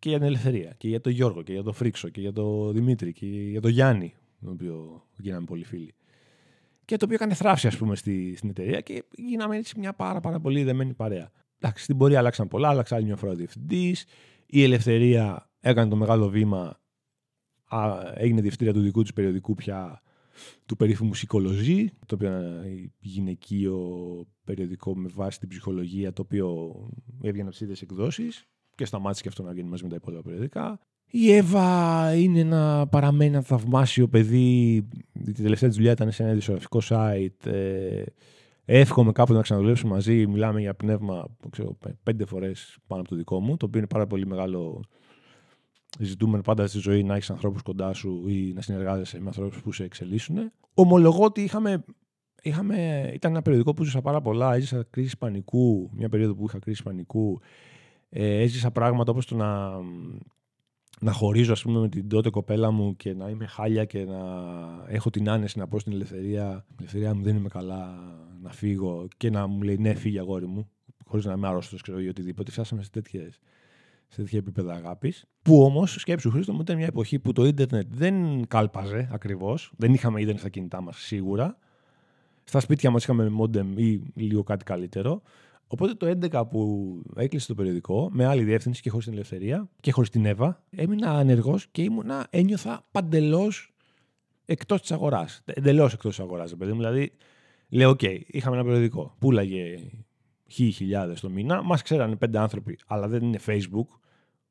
Και 0.02 0.08
για 0.08 0.18
την 0.18 0.26
ελευθερία. 0.26 0.74
Και 0.78 0.88
για 0.88 1.00
τον 1.00 1.12
Γιώργο. 1.12 1.42
Και 1.42 1.52
για 1.52 1.62
τον 1.62 1.72
Φρίξο. 1.72 2.08
Και 2.08 2.20
για 2.20 2.32
τον 2.32 2.72
Δημήτρη. 2.72 3.12
Και 3.12 3.26
για 3.26 3.60
τον 3.60 3.70
Γιάννη. 3.70 4.14
Τον 4.40 4.52
οποίο 4.52 5.02
γίναμε 5.18 5.44
πολύ 5.44 5.64
φίλοι 5.64 5.94
και 6.84 6.96
το 6.96 7.04
οποίο 7.04 7.16
έκανε 7.16 7.34
θράψη, 7.34 7.66
ας 7.66 7.76
πούμε, 7.76 7.96
στη, 7.96 8.36
στην 8.36 8.48
εταιρεία 8.48 8.80
και 8.80 9.04
γίναμε 9.16 9.56
έτσι 9.56 9.78
μια 9.78 9.92
πάρα, 9.92 10.20
πάρα 10.20 10.40
πολύ 10.40 10.62
δεμένη 10.64 10.94
παρέα. 10.94 11.30
Εντάξει, 11.58 11.84
στην 11.84 11.96
πορεία 11.96 12.18
άλλαξαν 12.18 12.48
πολλά, 12.48 12.68
άλλαξε 12.68 12.94
άλλη 12.94 13.04
μια 13.04 13.16
φορά 13.16 13.34
διευθυντής. 13.34 14.04
Η 14.46 14.62
ελευθερία 14.62 15.50
έκανε 15.60 15.90
το 15.90 15.96
μεγάλο 15.96 16.28
βήμα, 16.28 16.80
α, 17.64 18.12
έγινε 18.14 18.40
διευθύντρια 18.40 18.72
του 18.72 18.80
δικού 18.80 19.02
του 19.02 19.12
περιοδικού 19.12 19.54
πια 19.54 20.02
του 20.66 20.76
περίφημου 20.76 21.14
Σικολοζή, 21.14 21.90
το 22.06 22.14
οποίο 22.14 22.28
είναι 22.28 22.92
γυναικείο 22.98 23.78
περιοδικό 24.44 24.96
με 24.96 25.08
βάση 25.14 25.38
την 25.38 25.48
ψυχολογία, 25.48 26.12
το 26.12 26.22
οποίο 26.22 26.74
έβγαινε 27.22 27.42
από 27.42 27.50
τις 27.50 27.60
ίδιες 27.60 27.82
εκδόσεις 27.82 28.46
και 28.74 28.84
σταμάτησε 28.84 29.22
και 29.22 29.28
αυτό 29.28 29.42
να 29.42 29.52
βγαίνει 29.52 29.68
μαζί 29.68 29.82
με 29.82 29.88
τα 29.88 29.94
υπόλοιπα 29.94 30.22
περιοδικά. 30.22 30.78
Η 31.14 31.32
Εύα 31.32 32.14
είναι 32.14 32.40
ένα 32.40 32.86
παραμένει 32.90 33.30
ένα 33.30 33.42
θαυμάσιο 33.42 34.08
παιδί. 34.08 34.74
Η 35.12 35.32
τελευταία 35.42 35.68
της 35.68 35.76
δουλειά 35.76 35.92
ήταν 35.92 36.12
σε 36.12 36.22
ένα 36.22 36.32
ειδησιογραφικό 36.32 36.80
site. 36.88 37.46
Ε, 37.46 38.02
εύχομαι 38.64 39.12
κάποτε 39.12 39.36
να 39.36 39.42
ξαναδουλέψουμε 39.42 39.92
μαζί. 39.92 40.26
Μιλάμε 40.26 40.60
για 40.60 40.74
πνεύμα 40.74 41.26
ξέρω, 41.50 41.78
πέντε 42.02 42.24
φορές 42.24 42.78
πάνω 42.86 43.00
από 43.00 43.10
το 43.10 43.16
δικό 43.16 43.40
μου, 43.40 43.56
το 43.56 43.66
οποίο 43.66 43.78
είναι 43.78 43.88
πάρα 43.88 44.06
πολύ 44.06 44.26
μεγάλο 44.26 44.80
ζητούμενο 45.98 46.42
πάντα 46.42 46.66
στη 46.66 46.78
ζωή 46.78 47.02
να 47.02 47.14
έχεις 47.14 47.30
ανθρώπους 47.30 47.62
κοντά 47.62 47.92
σου 47.92 48.24
ή 48.28 48.52
να 48.54 48.60
συνεργάζεσαι 48.60 49.20
με 49.20 49.26
ανθρώπους 49.26 49.62
που 49.62 49.72
σε 49.72 49.84
εξελίσσουν. 49.84 50.52
Ομολογώ 50.74 51.24
ότι 51.24 51.42
είχαμε, 51.42 51.84
είχαμε, 52.42 53.10
ήταν 53.14 53.30
ένα 53.30 53.42
περιοδικό 53.42 53.74
που 53.74 53.84
ζήσα 53.84 54.00
πάρα 54.00 54.20
πολλά. 54.20 54.54
Έζησα 54.54 54.86
κρίση 54.90 55.18
πανικού, 55.18 55.90
μια 55.92 56.08
περίοδο 56.08 56.34
που 56.34 56.44
είχα 56.48 56.58
κρίση 56.58 56.82
πανικού. 56.82 57.40
Ε, 58.14 58.40
έζησα 58.40 58.70
πράγματα 58.70 59.10
όπως 59.10 59.26
το 59.26 59.36
να 59.36 59.70
να 61.00 61.12
χωρίζω 61.12 61.52
ας 61.52 61.62
πούμε 61.62 61.80
με 61.80 61.88
την 61.88 62.08
τότε 62.08 62.30
κοπέλα 62.30 62.70
μου 62.70 62.96
και 62.96 63.14
να 63.14 63.28
είμαι 63.28 63.46
χάλια 63.46 63.84
και 63.84 64.04
να 64.04 64.20
έχω 64.86 65.10
την 65.10 65.28
άνεση 65.28 65.58
να 65.58 65.68
πω 65.68 65.78
στην 65.78 65.92
ελευθερία 65.92 66.64
η 66.68 66.74
ελευθερία 66.78 67.14
μου 67.14 67.22
δεν 67.22 67.36
είμαι 67.36 67.48
καλά 67.48 67.94
να 68.42 68.50
φύγω 68.50 69.08
και 69.16 69.30
να 69.30 69.46
μου 69.46 69.62
λέει 69.62 69.76
ναι 69.76 69.94
φύγει 69.94 70.18
αγόρι 70.18 70.46
μου 70.46 70.68
χωρίς 71.12 71.26
να 71.26 71.32
είμαι 71.32 71.48
άρρωστος 71.48 71.82
ξέρω 71.82 72.00
ή 72.00 72.08
οτιδήποτε 72.08 72.50
φτάσαμε 72.50 72.82
σε, 72.82 72.90
τέτοιες, 72.90 73.38
σε 74.08 74.16
τέτοια 74.16 74.38
επίπεδα 74.38 74.74
αγάπης. 74.74 75.24
Που 75.42 75.62
όμως, 75.62 75.94
σκέψου 75.94 76.30
Χρήστο 76.30 76.52
μου, 76.52 76.60
ήταν 76.60 76.76
μια 76.76 76.86
εποχή 76.86 77.18
που 77.18 77.32
το 77.32 77.44
ίντερνετ 77.44 77.86
δεν 77.90 78.46
κάλπαζε 78.46 79.08
ακριβώς. 79.12 79.72
Δεν 79.76 79.94
είχαμε 79.94 80.18
ίντερνετ 80.20 80.40
στα 80.40 80.48
κινητά 80.48 80.80
μας 80.80 80.96
σίγουρα. 80.96 81.58
Στα 82.44 82.60
σπίτια 82.60 82.90
μας 82.90 83.02
είχαμε 83.02 83.28
μόντεμ 83.28 83.78
ή 83.78 84.02
λίγο 84.14 84.42
κάτι 84.42 84.64
καλύτερο. 84.64 85.22
Οπότε 85.72 85.94
το 85.94 86.18
11 86.30 86.48
που 86.50 87.02
έκλεισε 87.16 87.46
το 87.46 87.54
περιοδικό, 87.54 88.08
με 88.12 88.24
άλλη 88.26 88.44
διεύθυνση 88.44 88.82
και 88.82 88.90
χωρίς 88.90 89.04
την 89.04 89.14
ελευθερία 89.14 89.68
και 89.80 89.92
χωρίς 89.92 90.10
την 90.10 90.24
Εύα, 90.26 90.64
έμεινα 90.70 91.10
ανεργός 91.10 91.66
και 91.66 91.82
ήμουνα, 91.82 92.26
ένιωθα 92.30 92.86
παντελώς 92.90 93.74
εκτός 94.44 94.80
της 94.80 94.92
αγοράς. 94.92 95.42
Εντελώς 95.44 95.92
εκτός 95.92 96.16
της 96.16 96.24
αγοράς, 96.24 96.56
παιδί 96.56 96.72
μου. 96.72 96.76
Δηλαδή, 96.78 97.12
λέω: 97.68 97.90
OK, 97.90 98.20
είχαμε 98.26 98.56
ένα 98.56 98.64
περιοδικό. 98.64 99.14
Πούλαγε 99.18 99.90
χι 100.48 100.70
χιλιάδες 100.70 101.20
το 101.20 101.30
μήνα. 101.30 101.62
Μας 101.62 101.82
ξέρανε 101.82 102.16
πέντε 102.16 102.38
άνθρωποι, 102.38 102.78
αλλά 102.86 103.08
δεν 103.08 103.22
είναι 103.22 103.38
Facebook 103.46 103.86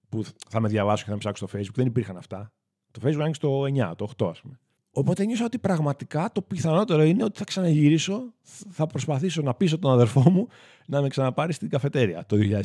που 0.09 0.23
θα 0.49 0.59
με 0.59 0.67
διαβάσω 0.67 1.03
και 1.03 1.09
θα 1.09 1.15
με 1.15 1.19
ψάξω 1.19 1.47
στο 1.47 1.57
Facebook. 1.57 1.75
Δεν 1.75 1.85
υπήρχαν 1.85 2.17
αυτά. 2.17 2.51
Το 2.91 3.01
Facebook 3.03 3.21
άνοιξε 3.21 3.41
το 3.41 3.63
9, 3.63 3.93
το 3.95 4.09
8, 4.17 4.29
ας 4.29 4.41
πούμε. 4.41 4.59
Οπότε 4.91 5.25
νιώσα 5.25 5.45
ότι 5.45 5.59
πραγματικά 5.59 6.31
το 6.31 6.41
πιθανότερο 6.41 7.03
είναι 7.03 7.23
ότι 7.23 7.37
θα 7.37 7.43
ξαναγυρίσω, 7.43 8.33
θα 8.69 8.87
προσπαθήσω 8.87 9.41
να 9.41 9.53
πείσω 9.53 9.79
τον 9.79 9.91
αδερφό 9.91 10.29
μου 10.29 10.47
να 10.87 11.01
με 11.01 11.07
ξαναπάρει 11.07 11.53
στην 11.53 11.69
καφετέρια 11.69 12.25
το 12.25 12.37
2011. 12.37 12.61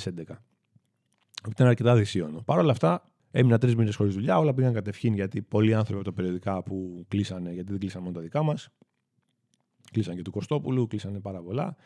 Ήταν 1.51 1.67
αρκετά 1.67 1.97
δυσίωνο. 1.97 2.43
Παρ' 2.45 2.59
όλα 2.59 2.71
αυτά, 2.71 3.11
έμεινα 3.31 3.59
τρεις 3.59 3.75
μήνες 3.77 3.97
χωρίς 3.97 4.15
δουλειά. 4.15 4.39
Όλα 4.39 4.55
πήγαν 4.55 4.73
κατευχήν 4.73 5.15
γιατί 5.15 5.43
πολλοί 5.43 5.75
άνθρωποι 5.75 6.01
από 6.01 6.11
τα 6.11 6.13
περιοδικά 6.13 6.63
που 6.63 7.05
κλείσανε, 7.09 7.53
γιατί 7.53 7.71
δεν 7.71 7.81
κλείσαν 7.81 8.03
μόνο 8.03 8.15
τα 8.15 8.21
δικά 8.21 8.43
μας. 8.43 8.69
Κλείσαν 9.93 10.17
και 10.17 10.23
του 10.23 10.31
Κωστόπουλου, 10.31 10.87
κλείσανε 10.87 11.21
πάρα 11.21 11.43
πολλά. 11.43 11.77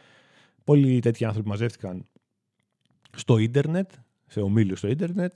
Πολλοί 0.65 1.01
τέτοιοι 1.01 1.25
άνθρωποι 1.25 1.49
μαζεύτηκαν 1.49 2.07
στο 3.17 3.39
ίντερνετ, 3.39 3.91
σε 4.27 4.41
ομίλιο 4.41 4.77
στο 4.77 4.89
ίντερνετ. 4.89 5.33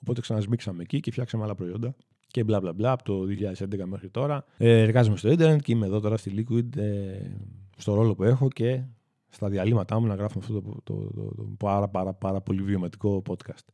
Οπότε 0.00 0.20
ξανασμίξαμε 0.20 0.82
εκεί 0.82 1.00
και 1.00 1.10
φτιάξαμε 1.10 1.44
άλλα 1.44 1.54
προϊόντα 1.54 1.94
και 2.32 2.44
μπλα 2.44 2.60
μπλα 2.60 2.72
μπλα 2.72 2.92
από 2.92 3.04
το 3.04 3.24
2011 3.58 3.84
μέχρι 3.84 4.10
τώρα. 4.10 4.44
Ε, 4.56 4.80
εργάζομαι 4.80 5.16
στο 5.16 5.30
ίντερνετ 5.30 5.60
και 5.60 5.72
είμαι 5.72 5.86
εδώ 5.86 6.00
τώρα 6.00 6.16
στη 6.16 6.34
Liquid 6.36 6.76
ε, 6.76 7.30
στο 7.76 7.94
ρόλο 7.94 8.14
που 8.14 8.22
έχω 8.22 8.48
και 8.48 8.82
στα 9.28 9.48
διαλύματά 9.48 10.00
μου 10.00 10.06
να 10.06 10.14
γράφουμε 10.14 10.44
αυτό 10.48 10.60
το, 10.60 10.80
το, 10.84 10.94
το, 10.94 11.34
το 11.34 11.54
πάρα, 11.58 11.88
πάρα, 11.88 12.14
πάρα 12.14 12.40
πολύ 12.40 12.62
βιωματικό 12.62 13.22
podcast. 13.28 13.66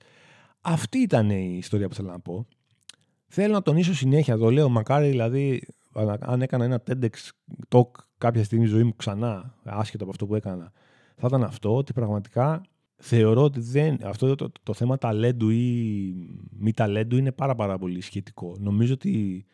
Αυτή 0.61 0.99
ήταν 0.99 1.31
η 1.31 1.57
ιστορία 1.59 1.89
που 1.89 1.95
θέλω 1.95 2.09
να 2.09 2.21
πω. 2.21 2.47
Θέλω 3.27 3.53
να 3.53 3.63
τονίσω 3.63 3.95
συνέχεια, 3.95 4.37
το 4.37 4.51
λέω, 4.51 4.69
μακάρι 4.69 5.09
δηλαδή 5.09 5.63
αν 6.21 6.43
έκανα 6.43 6.65
ένα 6.65 6.83
TEDx 6.87 7.09
talk 7.69 7.91
κάποια 8.19 8.45
στιγμή 8.45 8.67
στη 8.67 8.75
ζωή 8.75 8.85
μου 8.85 8.97
ξανά, 8.97 9.55
άσχετο 9.65 10.03
από 10.03 10.13
αυτό 10.13 10.27
που 10.27 10.35
έκανα, 10.35 10.73
θα 11.17 11.27
ήταν 11.27 11.43
αυτό 11.43 11.77
ότι 11.77 11.93
πραγματικά 11.93 12.63
θεωρώ 12.99 13.43
ότι 13.43 13.61
δεν, 13.61 13.99
αυτό 14.03 14.35
το, 14.35 14.53
το, 14.63 14.75
θέμα 14.75 14.99
ταλέντου 14.99 15.51
ή 15.51 16.15
μη 16.51 16.73
ταλέντου 16.73 17.17
είναι 17.17 17.33
πάρα 17.33 17.55
πάρα 17.55 17.79
πολύ 17.79 18.01
σχετικό. 18.01 18.57
Νομίζω 18.59 18.95
ότι 18.95 19.45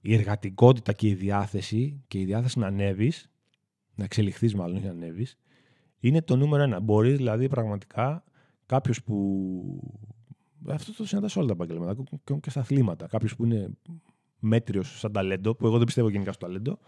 η 0.00 0.14
εργατικότητα 0.14 0.92
και 0.92 1.08
η 1.08 1.14
διάθεση 1.14 2.02
και 2.08 2.18
η 2.18 2.24
διάθεση 2.24 2.58
να 2.58 2.66
ανέβεις, 2.66 3.30
να 3.94 4.04
εξελιχθείς 4.04 4.54
μάλλον, 4.54 4.76
όχι 4.76 4.84
να 4.84 4.90
ανέβεις, 4.90 5.38
είναι 6.00 6.22
το 6.22 6.36
νούμερο 6.36 6.62
ένα. 6.62 6.80
Μπορείς 6.80 7.16
δηλαδή 7.16 7.48
πραγματικά 7.48 8.24
κάποιος 8.66 9.02
που. 9.02 9.16
Αυτό 10.66 10.94
το 10.94 11.06
συναντάς 11.06 11.32
σε 11.32 11.38
όλα 11.38 11.48
τα 11.48 11.52
επαγγέλματα 11.52 11.96
και 12.40 12.50
στα 12.50 12.60
αθλήματα. 12.60 13.06
Κάποιος 13.06 13.36
που 13.36 13.44
είναι 13.44 13.70
μέτριος 14.38 14.98
σαν 14.98 15.12
ταλέντο, 15.12 15.54
που 15.54 15.66
εγώ 15.66 15.76
δεν 15.76 15.86
πιστεύω 15.86 16.08
γενικά 16.08 16.32
στο 16.32 16.46
ταλέντο, 16.46 16.78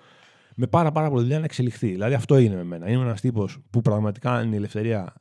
με 0.55 0.67
πάρα, 0.67 0.93
πάρα 0.93 1.09
πολύ 1.09 1.23
δουλειά 1.23 1.39
να 1.39 1.45
εξελιχθεί. 1.45 1.91
Δηλαδή 1.91 2.15
αυτό 2.15 2.35
έγινε 2.35 2.55
με 2.55 2.65
μένα. 2.65 2.89
Είμαι 2.89 3.03
ένας 3.03 3.21
τύπος 3.21 3.59
που 3.71 3.81
πραγματικά 3.81 4.43
είναι 4.43 4.55
η 4.55 4.57
ελευθερία 4.57 5.15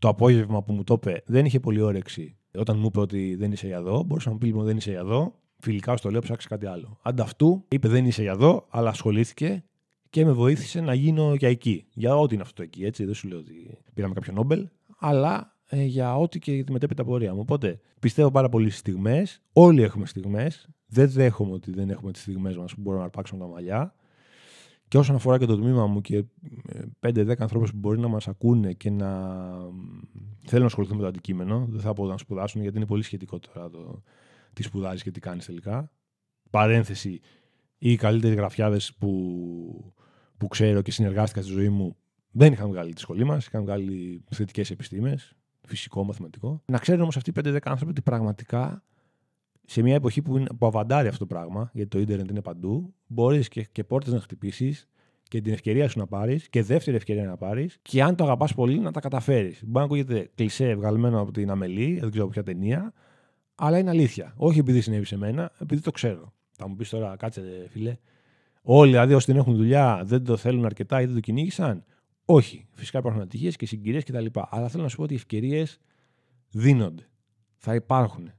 το 0.00 0.08
απόγευμα 0.08 0.62
που 0.62 0.72
μου 0.72 0.84
το 0.84 0.94
είπε 0.94 1.22
δεν 1.26 1.44
είχε 1.44 1.60
πολύ 1.60 1.80
όρεξη. 1.80 2.36
Όταν 2.54 2.78
μου 2.78 2.86
είπε 2.86 3.00
ότι 3.00 3.34
δεν 3.34 3.52
είσαι 3.52 3.66
για 3.66 3.76
εδώ, 3.76 4.02
μπορούσα 4.02 4.28
να 4.28 4.34
μου 4.34 4.40
πει 4.40 4.46
λοιπόν 4.46 4.64
δεν 4.64 4.76
είσαι 4.76 4.90
για 4.90 4.98
εδώ. 4.98 5.34
Φιλικά 5.58 5.96
στο 5.96 6.10
λέω, 6.10 6.20
ψάξει 6.20 6.48
κάτι 6.48 6.66
άλλο. 6.66 6.98
Ανταυτού 7.02 7.64
είπε 7.68 7.88
δεν 7.88 8.06
είσαι 8.06 8.22
για 8.22 8.30
εδώ, 8.30 8.66
αλλά 8.70 8.88
ασχολήθηκε 8.88 9.64
και 10.10 10.24
με 10.24 10.32
βοήθησε 10.32 10.80
να 10.80 10.94
γίνω 10.94 11.34
για 11.34 11.48
εκεί. 11.48 11.86
Για 11.92 12.16
ό,τι 12.16 12.34
είναι 12.34 12.42
αυτό 12.42 12.54
το 12.54 12.62
εκεί, 12.62 12.84
έτσι. 12.84 13.04
Δεν 13.04 13.14
σου 13.14 13.28
λέω 13.28 13.38
ότι 13.38 13.78
πήραμε 13.94 14.14
κάποιο 14.14 14.32
Νόμπελ, 14.32 14.68
αλλά 14.98 15.56
ε, 15.68 15.82
για 15.82 16.16
ό,τι 16.16 16.38
και 16.38 16.64
τη 16.64 16.72
μετέπειτα 16.72 17.04
πορεία 17.04 17.34
μου. 17.34 17.40
Οπότε 17.40 17.80
πιστεύω 18.00 18.30
πάρα 18.30 18.48
πολύ 18.48 18.68
στις 18.68 18.80
στιγμές. 18.80 19.42
Όλοι 19.52 19.82
έχουμε 19.82 20.06
στιγμές. 20.06 20.68
Δεν 20.86 21.10
δέχομαι 21.10 21.52
ότι 21.52 21.72
δεν 21.72 21.90
έχουμε 21.90 22.12
τις 22.12 22.22
στιγμές 22.22 22.56
μας 22.56 22.74
που 22.74 22.80
μπορούμε 22.80 23.02
να 23.02 23.08
αρπάξουμε 23.08 23.40
τα 23.40 23.50
μαλλιά. 23.50 23.94
Και 24.90 24.98
όσον 24.98 25.14
αφορά 25.14 25.38
και 25.38 25.46
το 25.46 25.56
τμήμα 25.56 25.86
μου 25.86 26.00
και 26.00 26.24
5-10 27.00 27.28
ε, 27.28 27.34
ανθρώπους 27.38 27.70
που 27.70 27.78
μπορεί 27.78 27.98
να 27.98 28.08
μας 28.08 28.28
ακούνε 28.28 28.72
και 28.72 28.90
να 28.90 29.30
θέλουν 30.44 30.60
να 30.60 30.66
ασχοληθούν 30.66 30.96
με 30.96 31.02
το 31.02 31.08
αντικείμενο, 31.08 31.66
δεν 31.70 31.80
θα 31.80 31.92
πω 31.92 32.06
να 32.06 32.16
σπουδάσουν 32.16 32.62
γιατί 32.62 32.76
είναι 32.76 32.86
πολύ 32.86 33.02
σχετικό 33.02 33.38
τώρα 33.38 33.70
το 33.70 34.02
τι 34.52 34.62
σπουδάζεις 34.62 35.02
και 35.02 35.10
τι 35.10 35.20
κάνεις 35.20 35.46
τελικά. 35.46 35.90
Παρένθεση, 36.50 37.20
οι 37.78 37.96
καλύτεροι 37.96 38.34
γραφιάδες 38.34 38.94
που, 38.94 39.94
που 40.36 40.48
ξέρω 40.48 40.82
και 40.82 40.90
συνεργάστηκα 40.90 41.42
στη 41.42 41.52
ζωή 41.52 41.68
μου 41.68 41.96
δεν 42.30 42.52
είχαν 42.52 42.68
βγάλει 42.68 42.92
τη 42.92 43.00
σχολή 43.00 43.24
μας, 43.24 43.46
είχαν 43.46 43.62
βγάλει 43.62 44.24
θετικέ 44.30 44.72
επιστήμες, 44.72 45.36
φυσικό, 45.60 46.04
μαθηματικό. 46.04 46.62
Να 46.66 46.78
ξέρουν 46.78 47.00
όμως 47.00 47.16
αυτοί 47.16 47.30
οι 47.30 47.32
5-10 47.36 47.58
άνθρωποι 47.64 47.90
ότι 47.90 48.02
πραγματικά 48.02 48.84
σε 49.70 49.82
μια 49.82 49.94
εποχή 49.94 50.22
που, 50.22 50.36
είναι, 50.36 50.48
που 50.58 50.66
αβαντάρει 50.66 51.08
αυτό 51.08 51.18
το 51.18 51.34
πράγμα, 51.34 51.70
γιατί 51.72 51.90
το 51.90 51.98
ίντερνετ 51.98 52.30
είναι 52.30 52.42
παντού, 52.42 52.94
μπορείς 53.06 53.48
και, 53.48 53.62
και 53.72 53.84
πόρτες 53.84 54.12
να 54.12 54.20
χτυπήσεις 54.20 54.88
και 55.22 55.40
την 55.40 55.52
ευκαιρία 55.52 55.88
σου 55.88 55.98
να 55.98 56.06
πάρεις 56.06 56.48
και 56.48 56.62
δεύτερη 56.62 56.96
ευκαιρία 56.96 57.26
να 57.26 57.36
πάρεις 57.36 57.78
και 57.82 58.02
αν 58.02 58.16
το 58.16 58.24
αγαπάς 58.24 58.54
πολύ 58.54 58.78
να 58.78 58.92
τα 58.92 59.00
καταφέρεις. 59.00 59.62
Μπορεί 59.64 59.72
να 59.72 59.82
ακούγεται 59.82 60.30
κλεισέ 60.34 60.74
βγαλμένο 60.74 61.20
από 61.20 61.32
την 61.32 61.50
Αμελή, 61.50 61.98
δεν 62.00 62.10
ξέρω 62.10 62.24
από 62.24 62.32
ποια 62.32 62.42
ταινία, 62.42 62.92
αλλά 63.54 63.78
είναι 63.78 63.90
αλήθεια. 63.90 64.34
Όχι 64.36 64.58
επειδή 64.58 64.80
συνέβη 64.80 65.04
σε 65.04 65.16
μένα, 65.16 65.52
επειδή 65.58 65.82
το 65.82 65.90
ξέρω. 65.90 66.32
Θα 66.50 66.68
μου 66.68 66.76
πεις 66.76 66.88
τώρα, 66.88 67.16
κάτσε 67.16 67.66
φίλε. 67.68 67.96
Όλοι 68.62 68.90
δηλαδή 68.90 69.14
όσοι 69.14 69.26
δεν 69.32 69.40
έχουν 69.40 69.56
δουλειά 69.56 70.02
δεν 70.04 70.24
το 70.24 70.36
θέλουν 70.36 70.64
αρκετά 70.64 71.00
ή 71.00 71.04
δεν 71.04 71.14
το 71.14 71.20
κυνήγησαν; 71.20 71.84
Όχι. 72.24 72.66
Φυσικά 72.72 72.98
υπάρχουν 72.98 73.20
ατυχίες 73.20 73.56
και 73.56 73.66
συγκυρίες 73.66 74.04
κτλ. 74.04 74.26
Αλλά 74.50 74.68
θέλω 74.68 74.82
να 74.82 74.88
σου 74.88 74.96
πω 74.96 75.02
ότι 75.02 75.12
οι 75.12 75.16
ευκαιρίες 75.16 75.80
δίνονται. 76.50 77.08
Θα 77.56 77.74
υπάρχουν. 77.74 78.32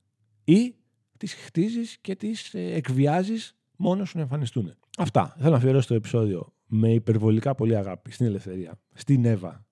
Ή 0.44 0.76
τις 1.22 1.34
χτίζεις 1.34 1.98
και 2.02 2.16
τις 2.16 2.54
ε, 2.54 2.74
εκβιάζεις 2.74 3.56
μόνος 3.76 4.10
σου 4.10 4.18
να 4.18 4.24
εμφανιστούν. 4.24 4.74
Αυτά. 4.98 5.36
Θέλω 5.38 5.50
να 5.50 5.58
αφιερώσω 5.58 5.88
το 5.88 5.94
επεισόδιο 5.94 6.54
με 6.66 6.94
υπερβολικά 6.94 7.56
πολύ 7.56 7.76
αγάπη 7.76 8.12
στην 8.12 8.26
ελευθερία, 8.26 8.80
στην 8.94 9.26
Εύα 9.26 9.66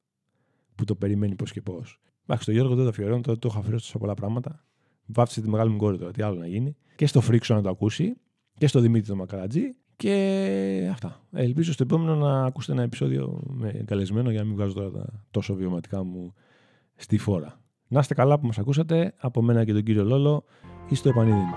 που 0.75 0.83
το 0.83 0.95
περιμένει 0.95 1.35
πώς 1.35 1.51
και 1.51 1.61
πώς. 1.61 1.99
Εντάξει, 2.23 2.45
το 2.45 2.51
Γιώργο 2.51 2.75
δεν 2.75 2.83
το 2.83 2.89
αφιερώνω, 2.89 3.21
το, 3.21 3.37
το 3.37 3.47
έχω 3.47 3.59
αφιερώσει 3.59 3.85
τόσο 3.85 3.97
πολλά 3.97 4.13
πράγματα. 4.13 4.65
Βάφτισε 5.05 5.41
τη 5.41 5.49
μεγάλη 5.49 5.69
μου 5.69 5.77
κόρη 5.77 5.97
τώρα, 5.97 6.11
τι 6.11 6.21
άλλο 6.21 6.39
να 6.39 6.47
γίνει. 6.47 6.75
Και 6.95 7.05
στο 7.05 7.21
Φρίξο 7.21 7.53
να 7.53 7.61
το 7.61 7.69
ακούσει. 7.69 8.15
Και 8.57 8.67
στο 8.67 8.79
Δημήτρη 8.79 9.07
το 9.07 9.15
Μακαρατζή. 9.15 9.75
Και 9.95 10.89
αυτά. 10.91 11.21
Ελπίζω 11.31 11.73
στο 11.73 11.83
επόμενο 11.83 12.15
να 12.15 12.45
ακούσετε 12.45 12.73
ένα 12.73 12.81
επεισόδιο 12.81 13.41
με 13.47 13.83
καλεσμένο 13.85 14.29
για 14.31 14.39
να 14.39 14.45
μην 14.45 14.55
βγάζω 14.55 14.73
τώρα 14.73 14.91
τα 14.91 15.25
τόσο 15.31 15.53
βιωματικά 15.53 16.03
μου 16.03 16.33
στη 16.95 17.17
φόρα. 17.17 17.61
Να 17.87 17.99
είστε 17.99 18.13
καλά 18.13 18.39
που 18.39 18.45
μας 18.45 18.57
ακούσατε. 18.57 19.13
Από 19.17 19.41
μένα 19.41 19.63
και 19.65 19.73
τον 19.73 19.83
κύριο 19.83 20.03
Λόλο. 20.03 20.43
Είστε 20.89 21.09
επανείδημοι. 21.09 21.53